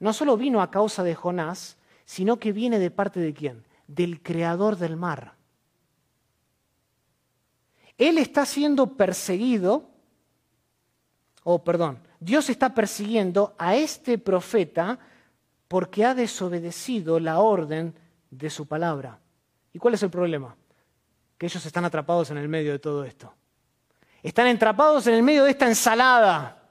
[0.00, 3.64] no solo vino a causa de Jonás, sino que viene de parte de quién?
[3.86, 5.37] Del creador del mar.
[7.98, 9.90] Él está siendo perseguido,
[11.42, 14.98] o perdón, Dios está persiguiendo a este profeta
[15.66, 17.94] porque ha desobedecido la orden
[18.30, 19.18] de su palabra.
[19.72, 20.56] ¿Y cuál es el problema?
[21.36, 23.34] Que ellos están atrapados en el medio de todo esto.
[24.22, 26.62] Están atrapados en el medio de esta ensalada.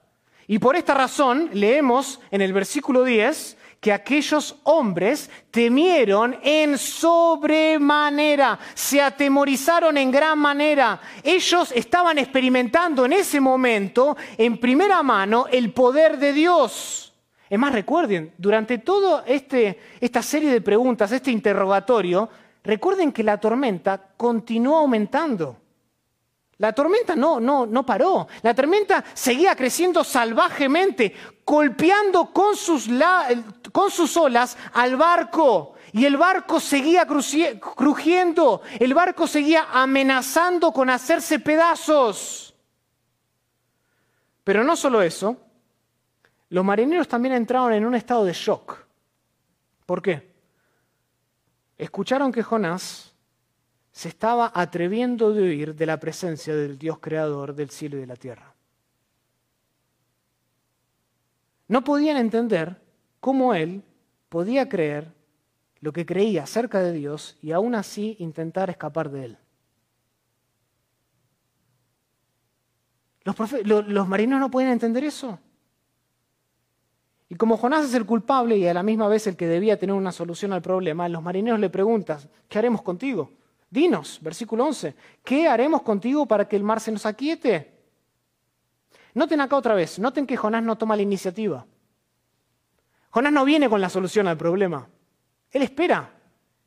[0.46, 8.58] Y por esta razón leemos en el versículo 10 que aquellos hombres temieron en sobremanera,
[8.74, 11.00] se atemorizaron en gran manera.
[11.22, 17.14] Ellos estaban experimentando en ese momento, en primera mano, el poder de Dios.
[17.48, 22.28] Es más, recuerden, durante toda este, esta serie de preguntas, este interrogatorio,
[22.64, 25.56] recuerden que la tormenta continuó aumentando.
[26.58, 28.26] La tormenta no, no, no paró.
[28.42, 31.14] La tormenta seguía creciendo salvajemente,
[31.46, 32.88] golpeando con sus,
[33.72, 35.74] con sus olas al barco.
[35.92, 42.54] Y el barco seguía crujiendo, el barco seguía amenazando con hacerse pedazos.
[44.44, 45.36] Pero no solo eso,
[46.50, 48.78] los marineros también entraron en un estado de shock.
[49.86, 50.34] ¿Por qué?
[51.78, 53.07] Escucharon que Jonás
[53.98, 58.06] se estaba atreviendo de huir de la presencia del Dios creador del cielo y de
[58.06, 58.54] la tierra.
[61.66, 62.80] No podían entender
[63.18, 63.82] cómo él
[64.28, 65.12] podía creer
[65.80, 69.38] lo que creía acerca de Dios y aún así intentar escapar de él.
[73.24, 75.40] Los, los marineros no pueden entender eso.
[77.28, 79.96] Y como Jonás es el culpable y a la misma vez el que debía tener
[79.96, 83.32] una solución al problema, los marineros le preguntan, ¿qué haremos contigo?
[83.70, 87.78] Dinos, versículo 11, ¿qué haremos contigo para que el mar se nos aquiete?
[89.14, 91.66] Noten acá otra vez, noten que Jonás no toma la iniciativa.
[93.10, 94.88] Jonás no viene con la solución al problema.
[95.50, 96.14] Él espera.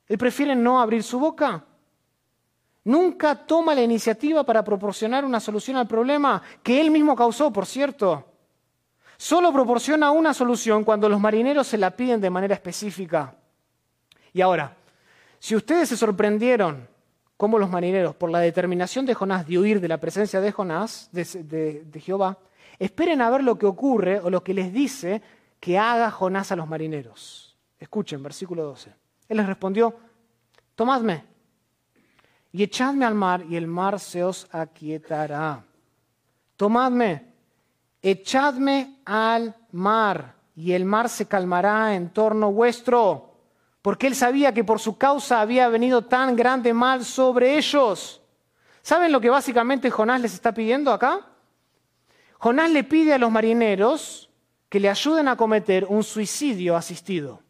[0.06, 1.64] Él prefiere no abrir su boca.
[2.84, 7.64] Nunca toma la iniciativa para proporcionar una solución al problema que él mismo causó, por
[7.64, 8.28] cierto.
[9.16, 13.36] Solo proporciona una solución cuando los marineros se la piden de manera específica.
[14.32, 14.76] Y ahora,
[15.38, 16.88] si ustedes se sorprendieron
[17.36, 21.08] como los marineros, por la determinación de Jonás de huir de la presencia de Jonás,
[21.12, 22.38] de, Jehová,
[22.78, 25.22] esperen a ver lo que ocurre o lo que les dice
[25.58, 27.56] que haga Jonás a los marineros.
[27.78, 28.94] Escuchen, versículo 12.
[29.28, 29.94] Él les respondió,
[30.74, 31.24] tomadme
[32.52, 35.64] y echadme al mar y el mar se os aquietará.
[36.56, 37.32] Tomadme,
[38.00, 43.31] echadme al mar y el mar se calmará en torno vuestro
[43.82, 48.22] porque él sabía que por su causa había venido tan grande mal sobre ellos.
[48.80, 51.26] ¿Saben lo que básicamente Jonás les está pidiendo acá?
[52.38, 54.30] Jonás le pide a los marineros
[54.68, 57.42] que le ayuden a cometer un suicidio asistido.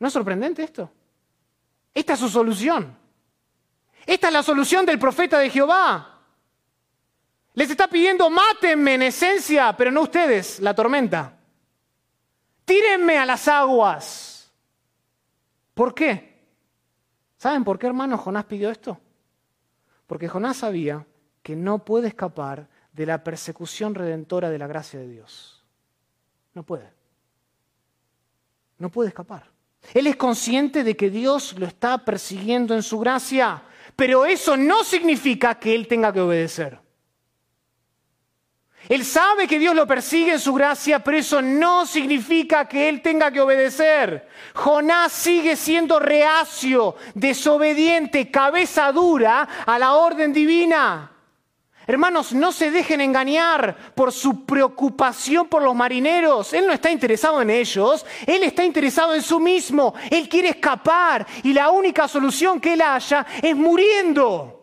[0.00, 0.90] ¿No es sorprendente esto?
[1.94, 2.96] Esta es su solución.
[4.04, 6.20] Esta es la solución del profeta de Jehová.
[7.54, 11.38] Les está pidiendo, mátenme en esencia, pero no ustedes, la tormenta
[12.64, 14.52] tírenme a las aguas.
[15.74, 16.32] ¿Por qué?
[17.36, 18.98] ¿Saben por qué, hermano, Jonás pidió esto?
[20.06, 21.06] Porque Jonás sabía
[21.42, 25.64] que no puede escapar de la persecución redentora de la gracia de Dios.
[26.54, 26.92] No puede.
[28.78, 29.50] No puede escapar.
[29.94, 33.62] Él es consciente de que Dios lo está persiguiendo en su gracia,
[33.96, 36.78] pero eso no significa que él tenga que obedecer.
[38.88, 43.00] Él sabe que Dios lo persigue en su gracia, pero eso no significa que él
[43.00, 44.28] tenga que obedecer.
[44.54, 51.12] Jonás sigue siendo reacio, desobediente, cabeza dura a la orden divina.
[51.86, 56.52] Hermanos, no se dejen engañar por su preocupación por los marineros.
[56.52, 59.94] Él no está interesado en ellos, él está interesado en su mismo.
[60.10, 64.61] Él quiere escapar y la única solución que él haya es muriendo.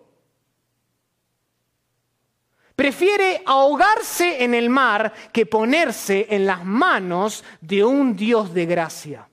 [2.80, 9.28] Prefiere ahogarse en el mar que ponerse en las manos de un Dios de gracia.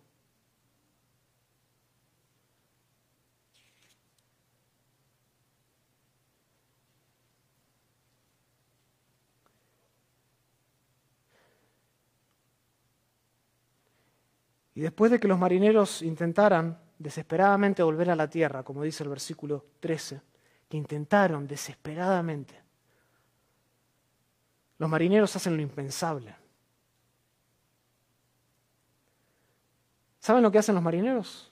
[14.74, 19.10] Y después de que los marineros intentaran desesperadamente volver a la tierra, como dice el
[19.10, 20.20] versículo 13,
[20.68, 22.65] que intentaron desesperadamente,
[24.78, 26.34] los marineros hacen lo impensable.
[30.20, 31.50] ¿Saben lo que hacen los marineros?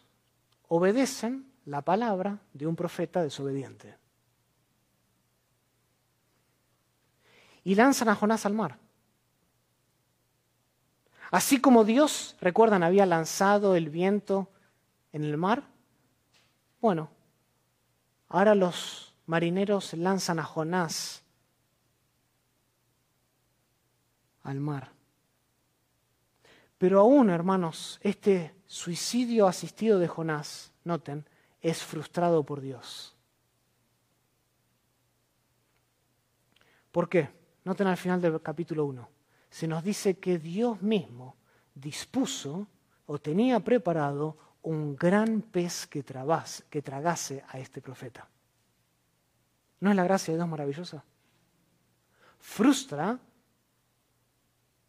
[0.68, 3.96] Obedecen la palabra de un profeta desobediente.
[7.62, 8.78] Y lanzan a Jonás al mar.
[11.30, 14.50] Así como Dios, recuerdan, había lanzado el viento
[15.12, 15.64] en el mar,
[16.80, 17.08] bueno,
[18.34, 21.22] Ahora los marineros lanzan a Jonás
[24.44, 24.92] al mar.
[26.78, 31.26] Pero aún, hermanos, este suicidio asistido de Jonás, noten,
[31.60, 33.16] es frustrado por Dios.
[36.92, 37.30] ¿Por qué?
[37.64, 39.08] Noten al final del capítulo 1.
[39.50, 41.36] Se nos dice que Dios mismo
[41.74, 42.66] dispuso
[43.06, 48.28] o tenía preparado un gran pez que, que tragase a este profeta.
[49.80, 51.04] ¿No es la gracia de Dios maravillosa?
[52.38, 53.18] Frustra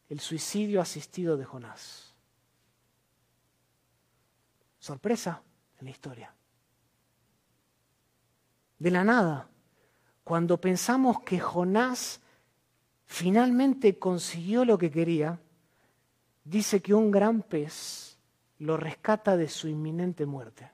[0.10, 2.14] el suicidio asistido de Jonás.
[4.80, 5.42] Sorpresa
[5.80, 6.34] en la historia.
[8.78, 9.50] De la nada,
[10.24, 12.22] cuando pensamos que Jonás
[13.06, 15.40] finalmente consiguió lo que quería,
[16.44, 18.18] dice que un gran pez
[18.60, 20.72] lo rescata de su inminente muerte.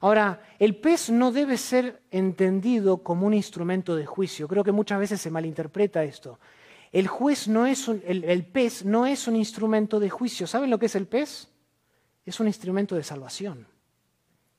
[0.00, 4.46] Ahora, el pez no debe ser entendido como un instrumento de juicio.
[4.46, 6.38] Creo que muchas veces se malinterpreta esto.
[6.92, 10.46] El, juez no es el, el pez no es un instrumento de juicio.
[10.46, 11.48] ¿Saben lo que es el pez?
[12.24, 13.66] Es un instrumento de salvación,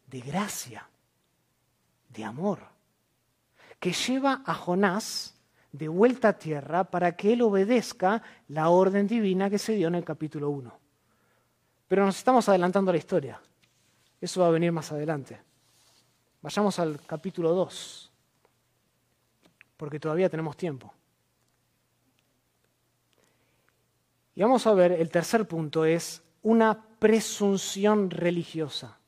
[0.07, 0.87] de gracia,
[2.09, 2.59] de amor,
[3.79, 5.37] que lleva a Jonás
[5.71, 9.95] de vuelta a tierra para que él obedezca la orden divina que se dio en
[9.95, 10.79] el capítulo 1.
[11.87, 13.41] Pero nos estamos adelantando a la historia.
[14.19, 15.39] Eso va a venir más adelante.
[16.41, 18.11] Vayamos al capítulo 2,
[19.75, 20.93] porque todavía tenemos tiempo.
[24.37, 28.99] Y vamos a ver, el tercer punto es una presunción religiosa.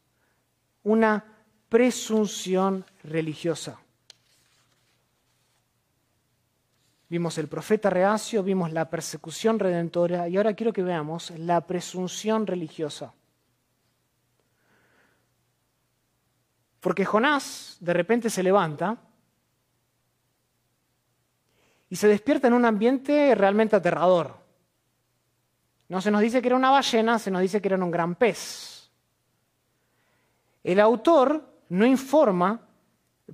[0.82, 1.24] Una
[1.70, 3.80] presunción religiosa.
[7.10, 12.48] Vimos el profeta reacio, vimos la persecución redentora y ahora quiero que veamos la presunción
[12.48, 13.14] religiosa.
[16.80, 18.98] Porque Jonás de repente se levanta
[21.88, 24.49] y se despierta en un ambiente realmente aterrador.
[25.90, 28.16] No se nos dice que era una ballena, se nos dice que era un gran
[28.16, 28.90] pez.
[30.64, 32.62] El autor no informa,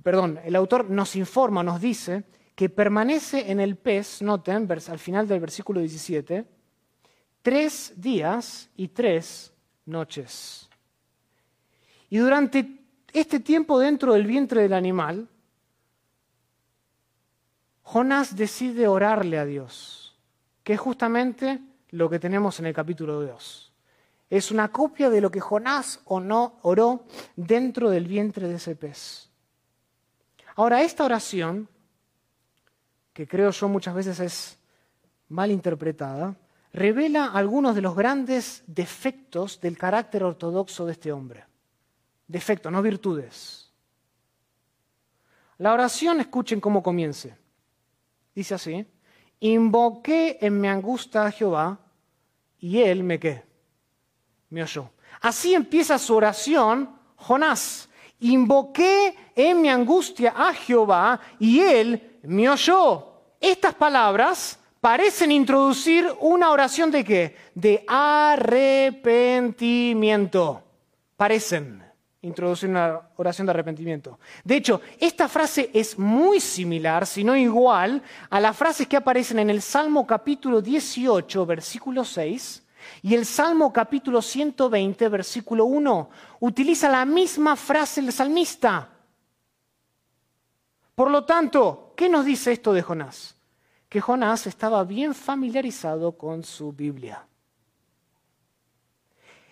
[0.02, 5.28] perdón, el autor nos informa, nos dice que permanece en el pez, noten, al final
[5.28, 6.46] del versículo 17,
[7.42, 9.52] tres días y tres
[9.84, 10.70] noches.
[12.08, 12.80] Y durante
[13.12, 15.28] este tiempo dentro del vientre del animal,
[17.82, 20.16] Jonás decide orarle a Dios,
[20.64, 21.60] que es justamente
[21.90, 23.72] lo que tenemos en el capítulo 2.
[24.28, 27.04] Es una copia de lo que Jonás o no oró
[27.36, 29.30] dentro del vientre de ese pez.
[30.56, 31.68] Ahora, esta oración
[33.16, 34.58] que creo yo muchas veces es
[35.30, 36.36] mal interpretada,
[36.74, 41.46] revela algunos de los grandes defectos del carácter ortodoxo de este hombre.
[42.28, 43.72] Defectos, no virtudes.
[45.56, 47.38] La oración, escuchen cómo comience.
[48.34, 48.86] Dice así,
[49.40, 51.78] invoqué en mi angustia a Jehová
[52.58, 53.42] y él me qué,
[54.50, 54.90] me oyó.
[55.20, 57.88] Así empieza su oración Jonás.
[58.20, 63.12] Invoqué en mi angustia a Jehová y él me oyó.
[63.40, 67.36] Estas palabras parecen introducir una oración de qué?
[67.54, 70.62] De arrepentimiento.
[71.16, 71.85] Parecen
[72.26, 74.18] introducir una oración de arrepentimiento.
[74.44, 79.38] De hecho, esta frase es muy similar, si no igual, a las frases que aparecen
[79.38, 82.62] en el Salmo capítulo 18, versículo 6,
[83.02, 86.10] y el Salmo capítulo 120, versículo 1.
[86.40, 88.90] Utiliza la misma frase el salmista.
[90.94, 93.36] Por lo tanto, ¿qué nos dice esto de Jonás?
[93.88, 97.26] Que Jonás estaba bien familiarizado con su Biblia.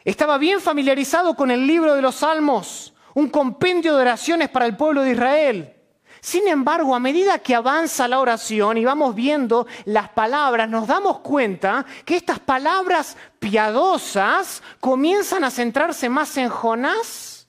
[0.05, 4.77] Estaba bien familiarizado con el libro de los Salmos, un compendio de oraciones para el
[4.77, 5.75] pueblo de Israel.
[6.21, 11.21] Sin embargo, a medida que avanza la oración y vamos viendo las palabras, nos damos
[11.21, 17.49] cuenta que estas palabras piadosas comienzan a centrarse más en Jonás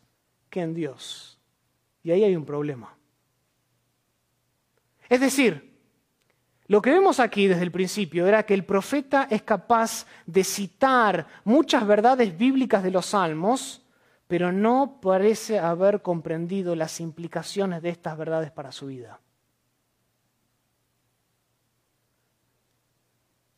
[0.49, 1.39] que en Dios.
[2.03, 2.95] Y ahí hay un problema.
[5.07, 5.64] Es decir,
[6.67, 11.27] lo que vemos aquí desde el principio era que el profeta es capaz de citar
[11.43, 13.83] muchas verdades bíblicas de los salmos,
[14.27, 19.19] pero no parece haber comprendido las implicaciones de estas verdades para su vida.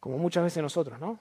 [0.02, 1.20] Como muchas veces nosotros, ¿no?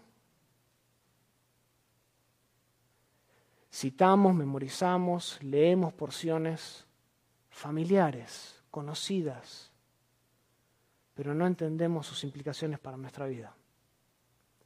[3.72, 6.84] Citamos, memorizamos, leemos porciones
[7.50, 9.65] familiares, conocidas,
[11.16, 13.52] pero no entendemos sus implicaciones para nuestra vida.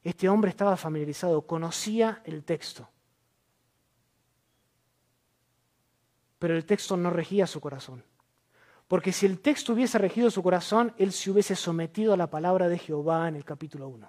[0.05, 2.87] Este hombre estaba familiarizado, conocía el texto.
[6.41, 8.03] pero el texto no regía su corazón.
[8.89, 12.67] Porque si el texto hubiese regido su corazón, él se hubiese sometido a la palabra
[12.67, 14.09] de Jehová en el capítulo 1.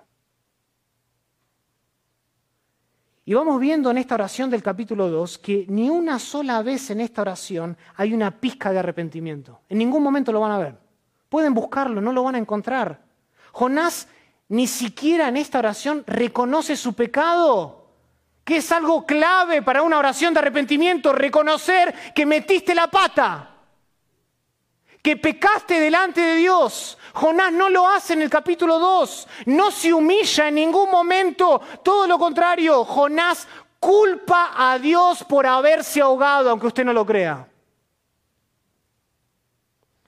[3.26, 7.02] Y vamos viendo en esta oración del capítulo 2 que ni una sola vez en
[7.02, 9.60] esta oración hay una pizca de arrepentimiento.
[9.70, 10.78] En ningún momento lo van a ver.
[11.32, 13.00] Pueden buscarlo, no lo van a encontrar.
[13.54, 14.10] Jonás
[14.50, 17.86] ni siquiera en esta oración reconoce su pecado,
[18.44, 23.48] que es algo clave para una oración de arrepentimiento, reconocer que metiste la pata
[25.02, 26.98] que pecaste delante de Dios.
[27.14, 32.08] Jonás no lo hace en el capítulo 2, no se humilla en ningún momento, todo
[32.08, 33.48] lo contrario, Jonás
[33.80, 37.48] culpa a Dios por haberse ahogado, aunque usted no lo crea.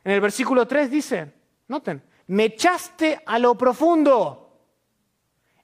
[0.04, 1.34] En el versículo 3 dice,
[1.68, 4.39] noten, me echaste a lo profundo,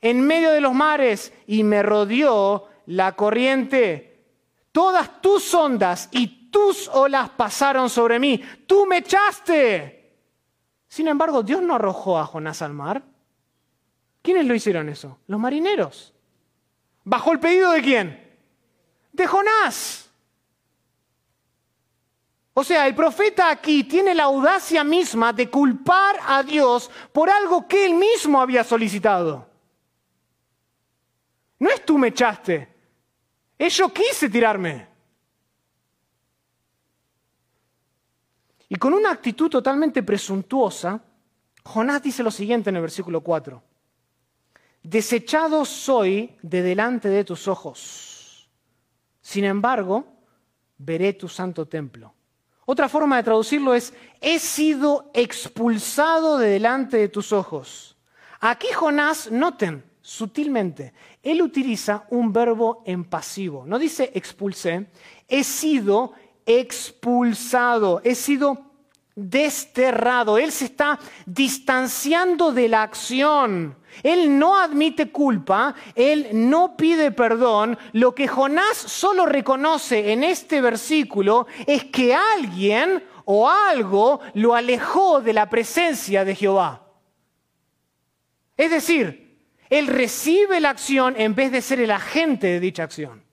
[0.01, 4.25] en medio de los mares, y me rodeó la corriente.
[4.71, 9.99] Todas tus ondas y tus olas pasaron sobre mí, tú me echaste.
[10.87, 13.03] Sin embargo, Dios no arrojó a Jonás al mar.
[14.21, 15.19] ¿Quiénes lo hicieron eso?
[15.27, 16.13] Los marineros.
[17.03, 18.37] ¿Bajo el pedido de quién?
[19.11, 20.08] De Jonás.
[22.59, 27.65] O sea, el profeta aquí tiene la audacia misma de culpar a Dios por algo
[27.65, 29.47] que él mismo había solicitado.
[31.57, 32.67] No es tú me echaste,
[33.57, 34.89] es yo quise tirarme.
[38.67, 41.01] Y con una actitud totalmente presuntuosa,
[41.63, 43.63] Jonás dice lo siguiente en el versículo 4.
[44.83, 48.49] Desechado soy de delante de tus ojos.
[49.21, 50.03] Sin embargo,
[50.77, 52.15] veré tu santo templo.
[52.71, 57.97] Otra forma de traducirlo es, he sido expulsado de delante de tus ojos.
[58.39, 60.93] Aquí Jonás, noten sutilmente,
[61.23, 63.63] él utiliza un verbo en pasivo.
[63.65, 64.85] No dice expulsé,
[65.27, 66.13] he sido
[66.45, 68.63] expulsado, he sido
[69.15, 70.37] desterrado.
[70.37, 73.78] Él se está distanciando de la acción.
[74.03, 77.77] Él no admite culpa, él no pide perdón.
[77.93, 85.21] Lo que Jonás solo reconoce en este versículo es que alguien o algo lo alejó
[85.21, 86.87] de la presencia de Jehová.
[88.57, 89.37] Es decir,
[89.69, 93.23] él recibe la acción en vez de ser el agente de dicha acción.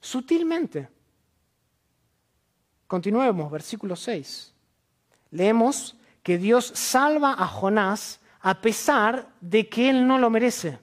[0.00, 0.88] Sutilmente.
[2.86, 4.54] Continuemos, versículo 6.
[5.32, 10.78] Leemos que Dios salva a Jonás a pesar de que él no lo merece.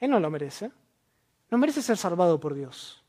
[0.00, 0.70] Él no lo merece.
[1.50, 3.02] No merece ser salvado por Dios.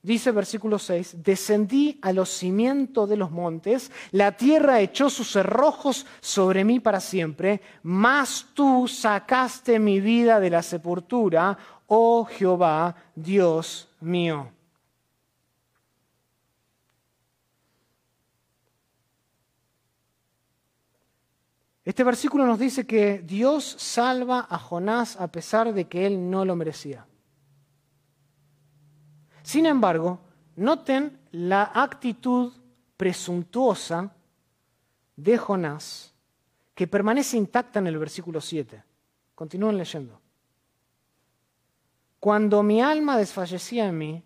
[0.00, 6.06] Dice versículo 6, descendí a los cimientos de los montes, la tierra echó sus cerrojos
[6.20, 13.88] sobre mí para siempre, mas tú sacaste mi vida de la sepultura, oh Jehová, Dios
[14.00, 14.52] mío.
[21.88, 26.44] Este versículo nos dice que Dios salva a Jonás a pesar de que él no
[26.44, 27.06] lo merecía.
[29.42, 30.20] Sin embargo,
[30.56, 32.52] noten la actitud
[32.94, 34.14] presuntuosa
[35.16, 36.12] de Jonás
[36.74, 38.84] que permanece intacta en el versículo 7.
[39.34, 40.20] Continúen leyendo.
[42.20, 44.22] Cuando mi alma desfallecía en mí,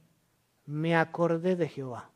[0.67, 2.12] me acordé de Jehová.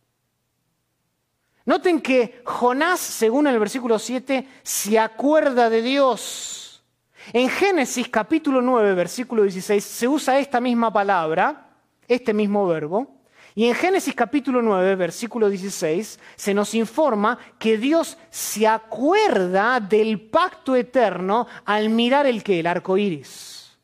[1.67, 6.85] Noten que Jonás, según el versículo 7, se acuerda de Dios.
[7.33, 11.71] En Génesis capítulo 9, versículo 16, se usa esta misma palabra,
[12.07, 13.17] este mismo verbo.
[13.57, 20.21] Y en Génesis capítulo 9, versículo 16, se nos informa que Dios se acuerda del
[20.21, 23.77] pacto eterno al mirar el que, el arco iris.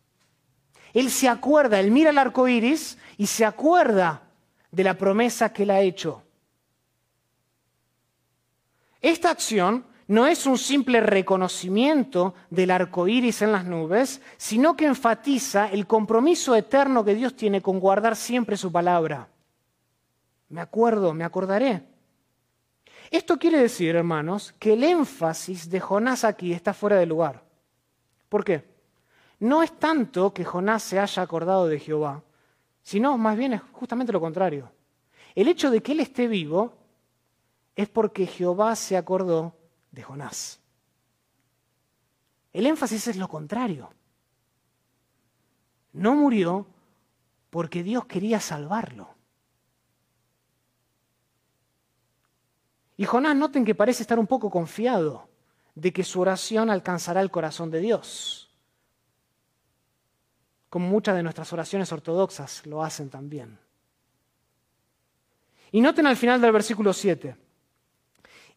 [0.95, 4.23] Él se acuerda, él mira el arco iris y se acuerda
[4.71, 6.23] de la promesa que él ha hecho.
[9.03, 14.87] Esta acción no es un simple reconocimiento del arco iris en las nubes, sino que
[14.87, 19.29] enfatiza el compromiso eterno que Dios tiene con guardar siempre su palabra.
[20.49, 21.83] Me acuerdo, me acordaré.
[23.11, 27.43] Esto quiere decir, hermanos, que el énfasis de Jonás aquí está fuera de lugar.
[28.29, 28.65] ¿Por qué?
[29.41, 32.23] No es tanto que Jonás se haya acordado de Jehová,
[32.83, 34.71] sino más bien es justamente lo contrario.
[35.35, 36.82] El hecho de que él esté vivo
[37.77, 39.57] es porque Jehová se acordó
[39.91, 40.61] de Jonás.
[42.53, 43.91] El énfasis es lo contrario.
[45.93, 46.67] No murió
[47.51, 49.15] porque Dios quería salvarlo.
[52.97, 55.29] Y Jonás noten que parece estar un poco confiado
[55.75, 58.51] de que su oración alcanzará el corazón de Dios,
[60.69, 63.59] como muchas de nuestras oraciones ortodoxas lo hacen también.
[65.71, 67.42] Y noten al final del versículo 7.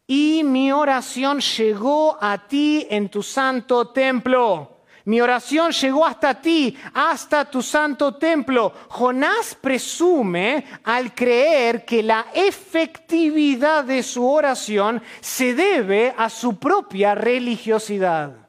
[0.07, 4.75] Y mi oración llegó a ti en tu santo templo.
[5.05, 8.73] Mi oración llegó hasta ti, hasta tu santo templo.
[8.89, 17.13] Jonás presume al creer que la efectividad de su oración se debe a su propia
[17.13, 18.45] religiosidad.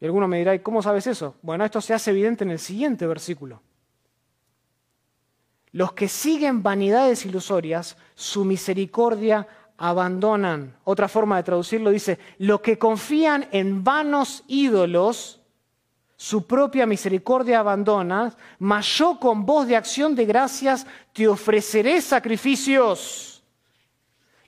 [0.00, 1.36] Y alguno me dirá, ¿y cómo sabes eso?
[1.42, 3.62] Bueno, esto se hace evidente en el siguiente versículo.
[5.76, 9.46] Los que siguen vanidades ilusorias, su misericordia
[9.76, 10.74] abandonan.
[10.84, 15.42] Otra forma de traducirlo dice, los que confían en vanos ídolos,
[16.16, 23.44] su propia misericordia abandonan, mas yo con voz de acción de gracias te ofreceré sacrificios.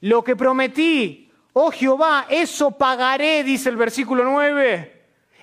[0.01, 4.98] Lo que prometí, oh Jehová, eso pagaré, dice el versículo 9.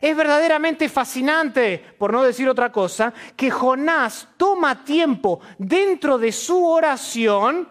[0.05, 6.63] Es verdaderamente fascinante, por no decir otra cosa, que Jonás toma tiempo dentro de su
[6.63, 7.67] oración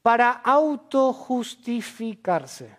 [0.00, 2.78] para autojustificarse,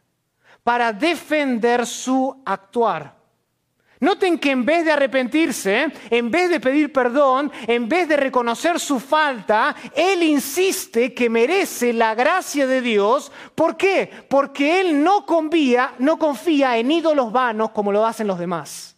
[0.64, 3.18] para defender su actuar.
[4.06, 8.80] Noten que en vez de arrepentirse, en vez de pedir perdón, en vez de reconocer
[8.80, 13.32] su falta, él insiste que merece la gracia de Dios.
[13.56, 14.10] ¿Por qué?
[14.30, 18.96] Porque él no confía, no confía en ídolos vanos como lo hacen los demás.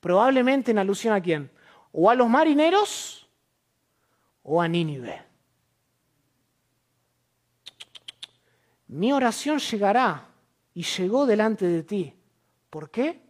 [0.00, 1.50] Probablemente en alusión a quién?
[1.92, 3.28] O a los marineros
[4.42, 5.32] o a Nínive.
[8.92, 10.28] mi oración llegará
[10.74, 12.14] y llegó delante de ti.
[12.68, 13.21] ¿Por qué?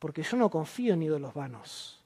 [0.00, 2.02] Porque yo no confío en ídolos vanos.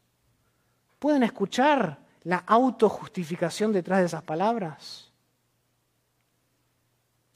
[0.98, 5.10] ¿Pueden escuchar la autojustificación detrás de esas palabras?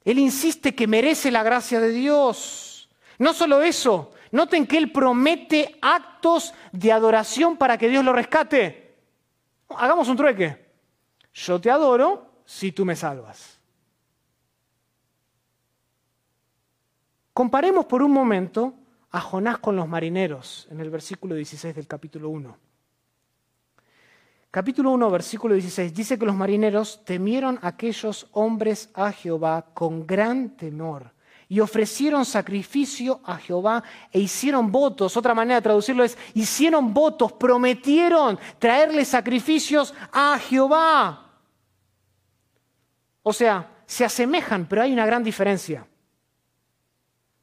[0.05, 2.89] Él insiste que merece la gracia de Dios.
[3.19, 8.97] No solo eso, noten que Él promete actos de adoración para que Dios lo rescate.
[9.69, 10.67] Hagamos un trueque.
[11.35, 13.61] Yo te adoro si tú me salvas.
[17.33, 18.75] Comparemos por un momento
[19.11, 22.57] a Jonás con los marineros en el versículo 16 del capítulo 1.
[24.51, 30.07] Capítulo 1, versículo 16, dice que los marineros temieron a aquellos hombres a Jehová con
[30.07, 31.13] gran temor
[31.49, 35.17] y ofrecieron sacrificio a Jehová e hicieron votos.
[35.17, 41.31] Otra manera de traducirlo es, hicieron votos, prometieron traerle sacrificios a Jehová.
[43.23, 45.87] O sea, se asemejan, pero hay una gran diferencia.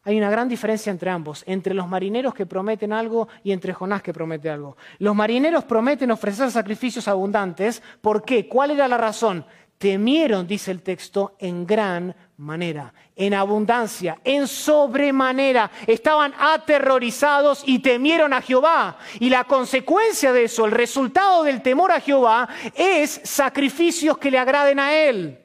[0.07, 4.03] Hay una gran diferencia entre ambos, entre los marineros que prometen algo y entre Jonás
[4.03, 4.77] que promete algo.
[4.99, 7.81] Los marineros prometen ofrecer sacrificios abundantes.
[8.01, 8.47] ¿Por qué?
[8.47, 9.43] ¿Cuál era la razón?
[9.79, 15.71] Temieron, dice el texto, en gran manera, en abundancia, en sobremanera.
[15.87, 18.99] Estaban aterrorizados y temieron a Jehová.
[19.19, 24.37] Y la consecuencia de eso, el resultado del temor a Jehová, es sacrificios que le
[24.37, 25.39] agraden a él.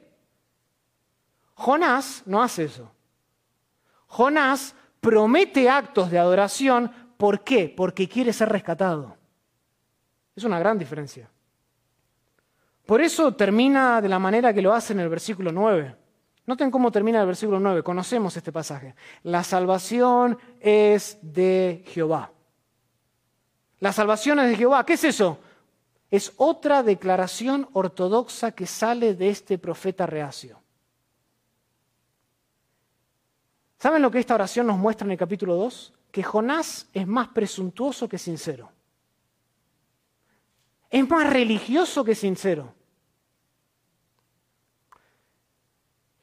[1.55, 2.91] Jonás no hace eso.
[4.11, 6.91] Jonás promete actos de adoración.
[7.15, 7.73] ¿Por qué?
[7.75, 9.15] Porque quiere ser rescatado.
[10.35, 11.29] Es una gran diferencia.
[12.85, 15.95] Por eso termina de la manera que lo hace en el versículo 9.
[16.45, 17.83] Noten cómo termina el versículo 9.
[17.83, 18.95] Conocemos este pasaje.
[19.23, 22.33] La salvación es de Jehová.
[23.79, 24.85] La salvación es de Jehová.
[24.85, 25.39] ¿Qué es eso?
[26.09, 30.61] Es otra declaración ortodoxa que sale de este profeta reacio.
[33.81, 35.93] ¿Saben lo que esta oración nos muestra en el capítulo 2?
[36.11, 38.71] Que Jonás es más presuntuoso que sincero.
[40.91, 42.75] Es más religioso que sincero.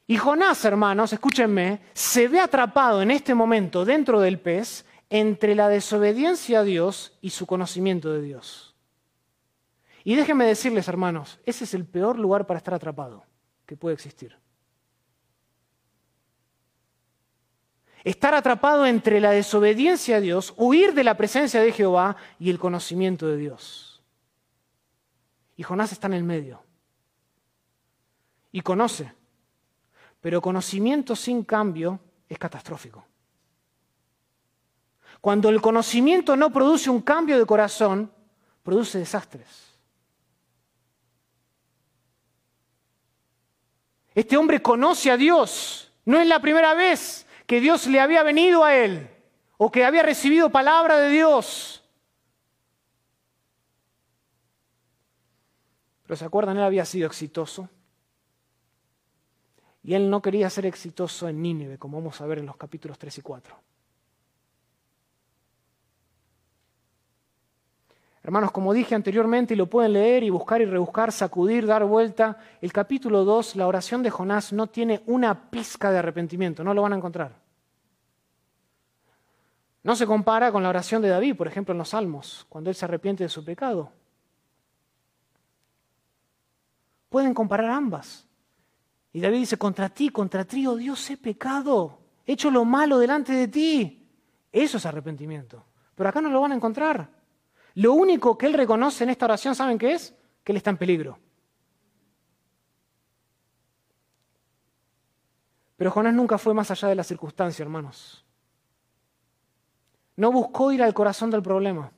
[0.07, 5.67] Y Jonás, hermanos, escúchenme, se ve atrapado en este momento dentro del pez entre la
[5.67, 8.73] desobediencia a Dios y su conocimiento de Dios.
[10.05, 13.25] Y déjenme decirles, hermanos, ese es el peor lugar para estar atrapado
[13.65, 14.37] que puede existir.
[18.09, 22.57] Estar atrapado entre la desobediencia a Dios, huir de la presencia de Jehová y el
[22.57, 24.01] conocimiento de Dios.
[25.55, 26.63] Y Jonás está en el medio.
[28.51, 29.13] Y conoce.
[30.21, 33.05] Pero conocimiento sin cambio es catastrófico.
[35.21, 38.11] Cuando el conocimiento no produce un cambio de corazón,
[38.63, 39.77] produce desastres.
[44.15, 45.91] Este hombre conoce a Dios.
[46.05, 49.09] No es la primera vez que Dios le había venido a él
[49.57, 51.83] o que había recibido palabra de Dios.
[56.03, 57.67] Pero se acuerdan, él había sido exitoso.
[59.81, 62.99] Y él no quería ser exitoso en Nínive, como vamos a ver en los capítulos
[62.99, 63.55] 3 y 4.
[68.21, 72.37] Hermanos, como dije anteriormente, y lo pueden leer y buscar y rebuscar, sacudir, dar vuelta,
[72.61, 76.83] el capítulo 2, la oración de Jonás no tiene una pizca de arrepentimiento, no lo
[76.83, 77.38] van a encontrar.
[79.83, 82.75] No se compara con la oración de David, por ejemplo, en los Salmos, cuando él
[82.75, 83.91] se arrepiente de su pecado.
[87.09, 88.27] Pueden comparar ambas.
[89.13, 92.99] Y David dice, contra ti, contra ti, oh Dios, he pecado, he hecho lo malo
[92.99, 94.07] delante de ti.
[94.51, 95.65] Eso es arrepentimiento.
[95.95, 97.09] Pero acá no lo van a encontrar.
[97.75, 100.15] Lo único que él reconoce en esta oración, ¿saben qué es?
[100.43, 101.17] Que él está en peligro.
[105.77, 108.25] Pero Jonás nunca fue más allá de la circunstancia, hermanos.
[110.19, 111.91] No buscó ir al corazón del problema,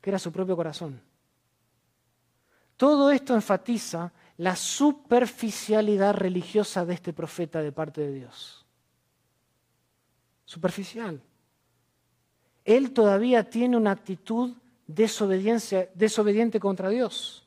[0.00, 1.00] que era su propio corazón.
[2.76, 8.64] Todo esto enfatiza la superficialidad religiosa de este profeta de parte de Dios.
[10.44, 11.22] Superficial
[12.64, 14.54] él todavía tiene una actitud
[14.86, 17.46] desobediente contra Dios.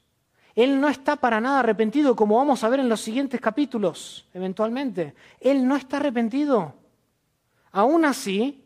[0.55, 5.13] Él no está para nada arrepentido, como vamos a ver en los siguientes capítulos, eventualmente.
[5.39, 6.73] Él no está arrepentido.
[7.71, 8.64] Aún así,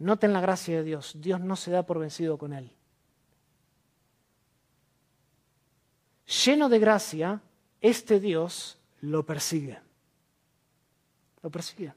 [0.00, 1.14] noten la gracia de Dios.
[1.20, 2.72] Dios no se da por vencido con él.
[6.44, 7.40] Lleno de gracia,
[7.80, 9.78] este Dios lo persigue.
[11.42, 11.94] Lo persigue.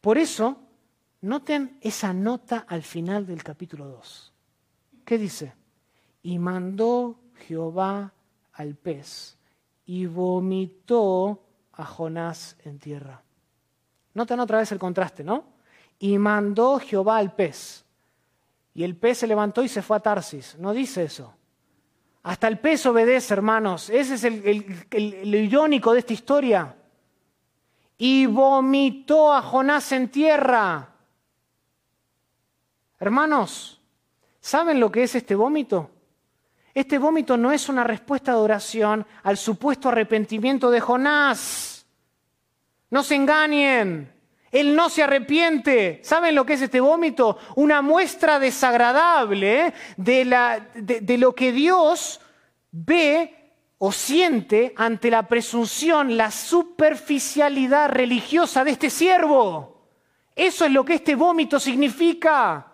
[0.00, 0.66] Por eso,
[1.26, 4.32] Noten esa nota al final del capítulo 2.
[5.04, 5.54] ¿Qué dice?
[6.22, 8.12] Y mandó Jehová
[8.52, 9.36] al pez
[9.86, 13.22] y vomitó a Jonás en tierra.
[14.14, 15.55] Noten otra vez el contraste, ¿no?
[15.98, 17.84] Y mandó Jehová al pez.
[18.74, 20.56] Y el pez se levantó y se fue a Tarsis.
[20.58, 21.34] No dice eso.
[22.24, 23.88] Hasta el pez obedece, hermanos.
[23.88, 24.86] Ese es el,
[25.30, 26.76] lo irónico de esta historia.
[27.96, 30.92] Y vomitó a Jonás en tierra.
[32.98, 33.80] Hermanos,
[34.40, 35.90] ¿saben lo que es este vómito?
[36.74, 41.86] Este vómito no es una respuesta de oración al supuesto arrepentimiento de Jonás.
[42.90, 44.15] No se engañen.
[44.52, 46.00] Él no se arrepiente.
[46.02, 47.38] ¿Saben lo que es este vómito?
[47.56, 52.20] Una muestra desagradable de, de lo que Dios
[52.70, 53.36] ve
[53.78, 59.76] o siente ante la presunción, la superficialidad religiosa de este siervo.
[60.34, 62.72] Eso es lo que este vómito significa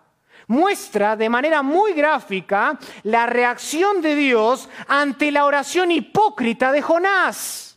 [0.49, 7.72] muestra de manera muy gráfica la reacción de Dios ante la oración hipócrita de Jonás.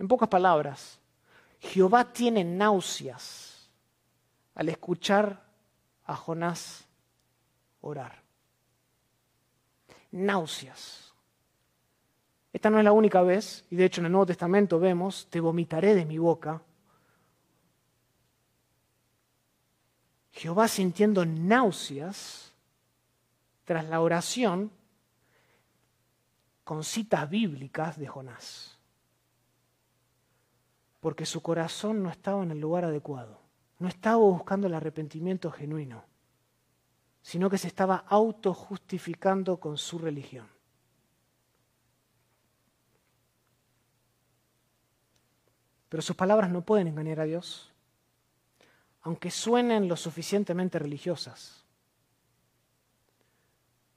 [0.00, 0.98] En pocas palabras,
[1.60, 3.68] Jehová tiene náuseas
[4.54, 5.44] al escuchar
[6.06, 6.86] a Jonás
[7.82, 8.22] orar.
[10.10, 11.12] Náuseas.
[12.50, 15.38] Esta no es la única vez, y de hecho en el Nuevo Testamento vemos, te
[15.38, 16.62] vomitaré de mi boca.
[20.32, 22.54] Jehová sintiendo náuseas
[23.66, 24.70] tras la oración
[26.64, 28.79] con citas bíblicas de Jonás.
[31.00, 33.40] Porque su corazón no estaba en el lugar adecuado,
[33.78, 36.04] no estaba buscando el arrepentimiento genuino,
[37.22, 40.46] sino que se estaba autojustificando con su religión.
[45.88, 47.72] Pero sus palabras no pueden engañar a Dios,
[49.02, 51.64] aunque suenen lo suficientemente religiosas.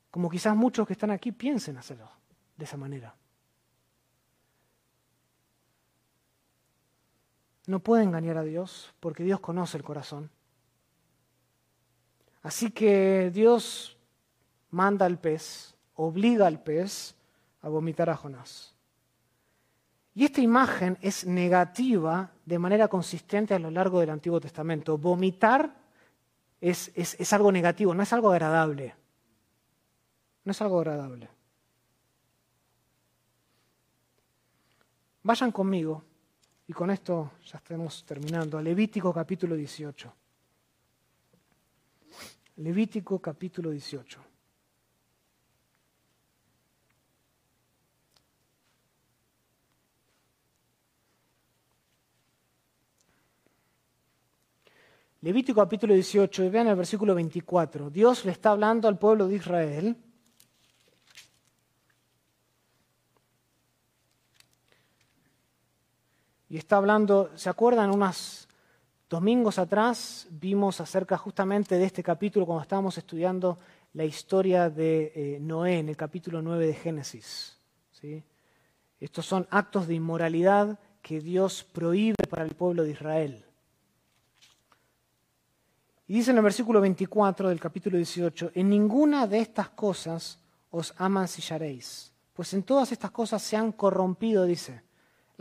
[0.09, 2.09] Como quizás muchos que están aquí piensen hacerlo
[2.57, 3.15] de esa manera.
[7.65, 10.29] No puede engañar a Dios porque Dios conoce el corazón.
[12.41, 13.97] Así que Dios
[14.69, 17.15] manda al pez, obliga al pez
[17.61, 18.73] a vomitar a Jonás.
[20.15, 24.97] Y esta imagen es negativa de manera consistente a lo largo del Antiguo Testamento.
[24.97, 25.73] Vomitar
[26.61, 28.95] es, es, algo negativo, no es algo agradable.
[30.43, 31.29] No es algo agradable.
[35.23, 36.03] Vayan conmigo,
[36.67, 40.13] y con esto ya estamos terminando, Levítico capítulo 18.
[42.57, 44.19] Levítico capítulo 18.
[55.23, 57.89] Levítico capítulo 18, vean el versículo 24.
[57.89, 59.95] Dios le está hablando al pueblo de Israel.
[66.53, 67.89] Y está hablando, ¿se acuerdan?
[67.89, 68.47] Unos
[69.09, 73.57] domingos atrás vimos acerca justamente de este capítulo cuando estábamos estudiando
[73.93, 77.57] la historia de eh, Noé en el capítulo 9 de Génesis.
[77.89, 78.23] ¿sí?
[78.99, 83.43] Estos son actos de inmoralidad que Dios prohíbe para el pueblo de Israel.
[86.05, 90.37] Y dice en el versículo 24 del capítulo 18, en ninguna de estas cosas
[90.69, 94.83] os amancillaréis, pues en todas estas cosas se han corrompido, dice,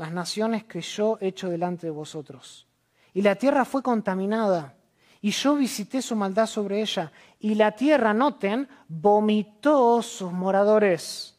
[0.03, 2.67] las naciones que yo he hecho delante de vosotros.
[3.15, 4.75] Y la tierra fue contaminada,
[5.21, 11.32] y yo visité su maldad sobre ella, y la tierra, noten, vomitó sus moradores.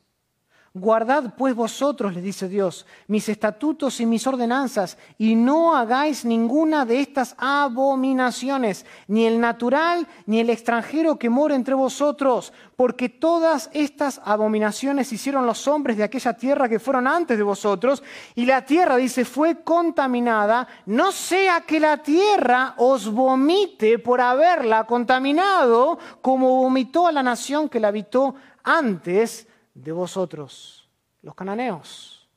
[0.75, 6.83] Guardad pues vosotros, le dice Dios, mis estatutos y mis ordenanzas, y no hagáis ninguna
[6.83, 13.69] de estas abominaciones, ni el natural, ni el extranjero que mora entre vosotros, porque todas
[13.71, 18.01] estas abominaciones hicieron los hombres de aquella tierra que fueron antes de vosotros,
[18.33, 24.87] y la tierra, dice, fue contaminada, no sea que la tierra os vomite por haberla
[24.87, 30.87] contaminado, como vomitó a la nación que la habitó antes de vosotros,
[31.21, 32.27] los cananeos.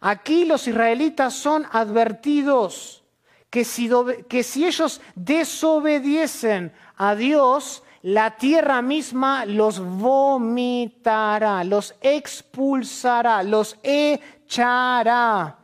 [0.00, 3.04] Aquí los israelitas son advertidos
[3.48, 3.88] que si,
[4.28, 15.61] que si ellos desobediesen a Dios, la tierra misma los vomitará, los expulsará, los echará.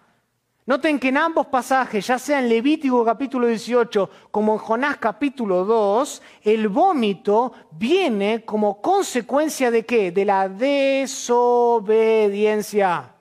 [0.68, 5.64] Noten que en ambos pasajes, ya sea en Levítico capítulo 18 como en Jonás capítulo
[5.64, 10.12] 2, el vómito viene como consecuencia de qué?
[10.12, 13.14] De la desobediencia.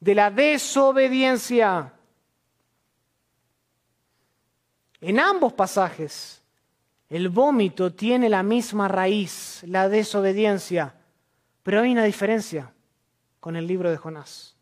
[0.00, 1.92] De la desobediencia.
[5.02, 6.42] En ambos pasajes,
[7.10, 10.94] el vómito tiene la misma raíz, la desobediencia,
[11.62, 12.72] pero hay una diferencia
[13.38, 14.53] con el libro de Jonás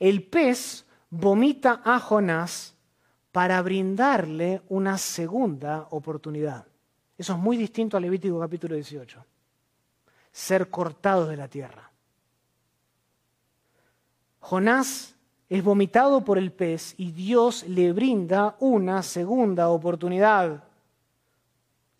[0.00, 2.74] el pez vomita a Jonás
[3.30, 6.66] para brindarle una segunda oportunidad.
[7.16, 9.24] Eso es muy distinto al Levítico capítulo 18.
[10.32, 11.90] Ser cortado de la tierra.
[14.40, 15.14] Jonás
[15.50, 20.64] es vomitado por el pez y Dios le brinda una segunda oportunidad.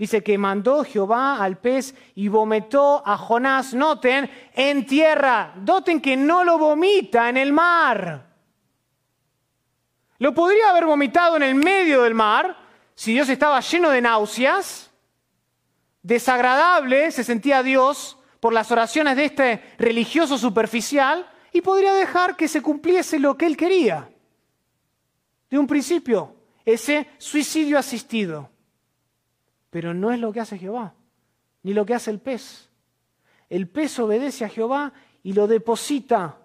[0.01, 5.53] Dice que mandó Jehová al pez y vomitó a Jonás, noten, en tierra.
[5.57, 8.27] Noten que no lo vomita en el mar.
[10.17, 12.57] Lo podría haber vomitado en el medio del mar
[12.95, 14.91] si Dios estaba lleno de náuseas.
[16.03, 22.49] Desagradable se sentía Dios por las oraciones de este religioso superficial y podría dejar que
[22.49, 24.11] se cumpliese lo que él quería.
[25.51, 28.49] De un principio, ese suicidio asistido.
[29.71, 30.95] Pero no es lo que hace Jehová,
[31.63, 32.69] ni lo que hace el pez.
[33.49, 34.93] El pez obedece a Jehová
[35.23, 36.39] y lo deposita,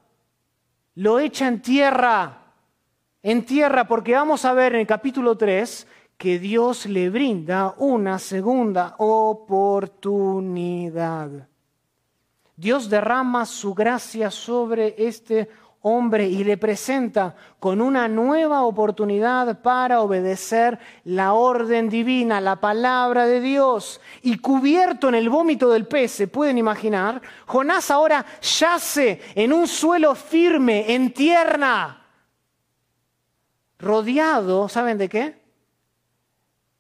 [0.96, 2.42] lo echa en tierra,
[3.22, 8.20] en tierra, porque vamos a ver en el capítulo 3 que Dios le brinda una
[8.20, 11.50] segunda oportunidad.
[12.56, 15.50] Dios derrama su gracia sobre este
[15.88, 23.28] hombre y le presenta con una nueva oportunidad para obedecer la orden divina, la palabra
[23.28, 24.02] de Dios.
[24.24, 29.68] Y cubierto en el vómito del pez, se pueden imaginar, Jonás ahora yace en un
[29.68, 32.02] suelo firme, en tierra,
[33.78, 35.40] rodeado, ¿saben de qué?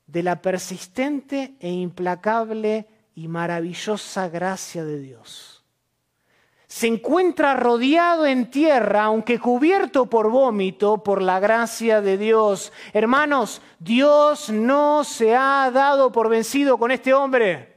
[0.07, 5.54] De la persistente e implacable y maravillosa gracia de Dios
[6.67, 12.73] se encuentra rodeado en tierra, aunque cubierto por vómito, por la gracia de Dios.
[12.93, 17.75] Hermanos, Dios no se ha dado por vencido con este hombre.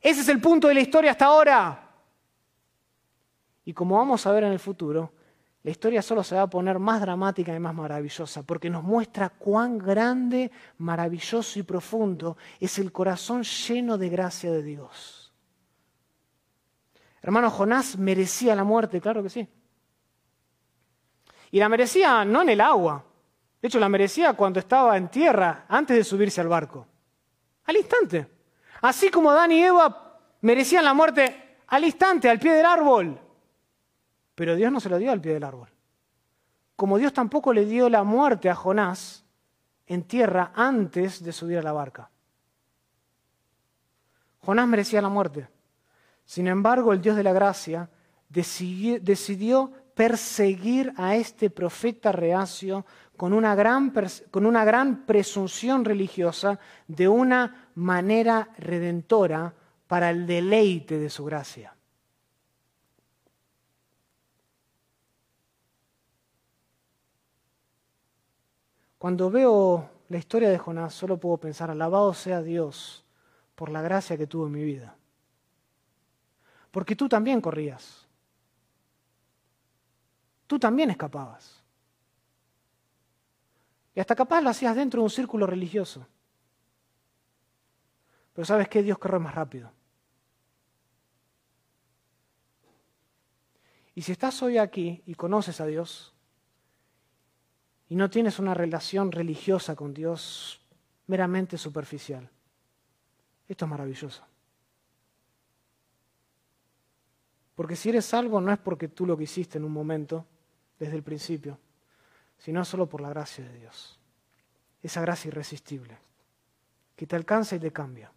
[0.00, 1.90] Ese es el punto de la historia hasta ahora.
[3.64, 5.12] Y como vamos a ver en el futuro,
[5.62, 9.28] la historia solo se va a poner más dramática y más maravillosa, porque nos muestra
[9.28, 15.17] cuán grande, maravilloso y profundo es el corazón lleno de gracia de Dios.
[17.28, 19.46] Hermano, Jonás merecía la muerte, claro que sí.
[21.50, 23.04] Y la merecía no en el agua,
[23.60, 26.86] de hecho la merecía cuando estaba en tierra, antes de subirse al barco,
[27.66, 28.26] al instante.
[28.80, 33.20] Así como Adán y Eva merecían la muerte al instante, al pie del árbol.
[34.34, 35.68] Pero Dios no se lo dio al pie del árbol.
[36.76, 39.26] Como Dios tampoco le dio la muerte a Jonás
[39.86, 42.08] en tierra antes de subir a la barca.
[44.40, 45.57] Jonás merecía la muerte.
[46.28, 47.88] Sin embargo, el Dios de la gracia
[48.28, 52.84] decidió perseguir a este profeta reacio
[53.16, 59.54] con una, gran, presunción religiosa de una manera redentora
[59.86, 61.74] para el deleite de su gracia.
[68.98, 73.06] Cuando veo la historia de Jonás, solo puedo pensar, alabado sea Dios
[73.54, 74.97] por la gracia que tuvo en mi vida
[76.70, 78.06] porque tú también corrías.
[80.46, 81.62] Tú también escapabas.
[83.94, 86.06] Y hasta capaz lo hacías dentro de un círculo religioso.
[88.32, 88.82] Pero ¿sabes qué?
[88.82, 89.72] Dios corre más rápido.
[93.94, 96.14] Y si estás hoy aquí y conoces a Dios
[97.88, 100.60] y no tienes una relación religiosa con Dios
[101.08, 102.30] meramente superficial,
[103.48, 104.22] esto es maravilloso.
[107.58, 110.24] Porque si eres salvo no es porque tú lo que hiciste en un momento,
[110.78, 111.58] desde el principio,
[112.38, 113.98] sino solo por la gracia de Dios.
[114.80, 115.98] Esa gracia irresistible,
[116.94, 118.12] que te alcanza y te cambia,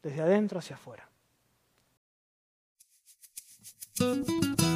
[0.00, 1.08] desde adentro hacia afuera.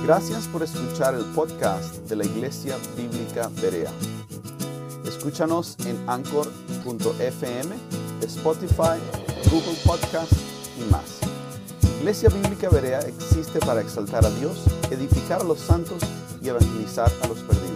[0.02, 3.92] Gracias por escuchar el podcast de la Iglesia Bíblica Berea.
[5.06, 7.76] Escúchanos en anchor.fm,
[8.20, 8.98] Spotify,
[9.48, 10.32] Google Podcast
[10.76, 11.17] y más.
[11.98, 15.98] Iglesia Bíblica Berea existe para exaltar a Dios, edificar a los santos
[16.40, 17.67] y evangelizar a los perdidos.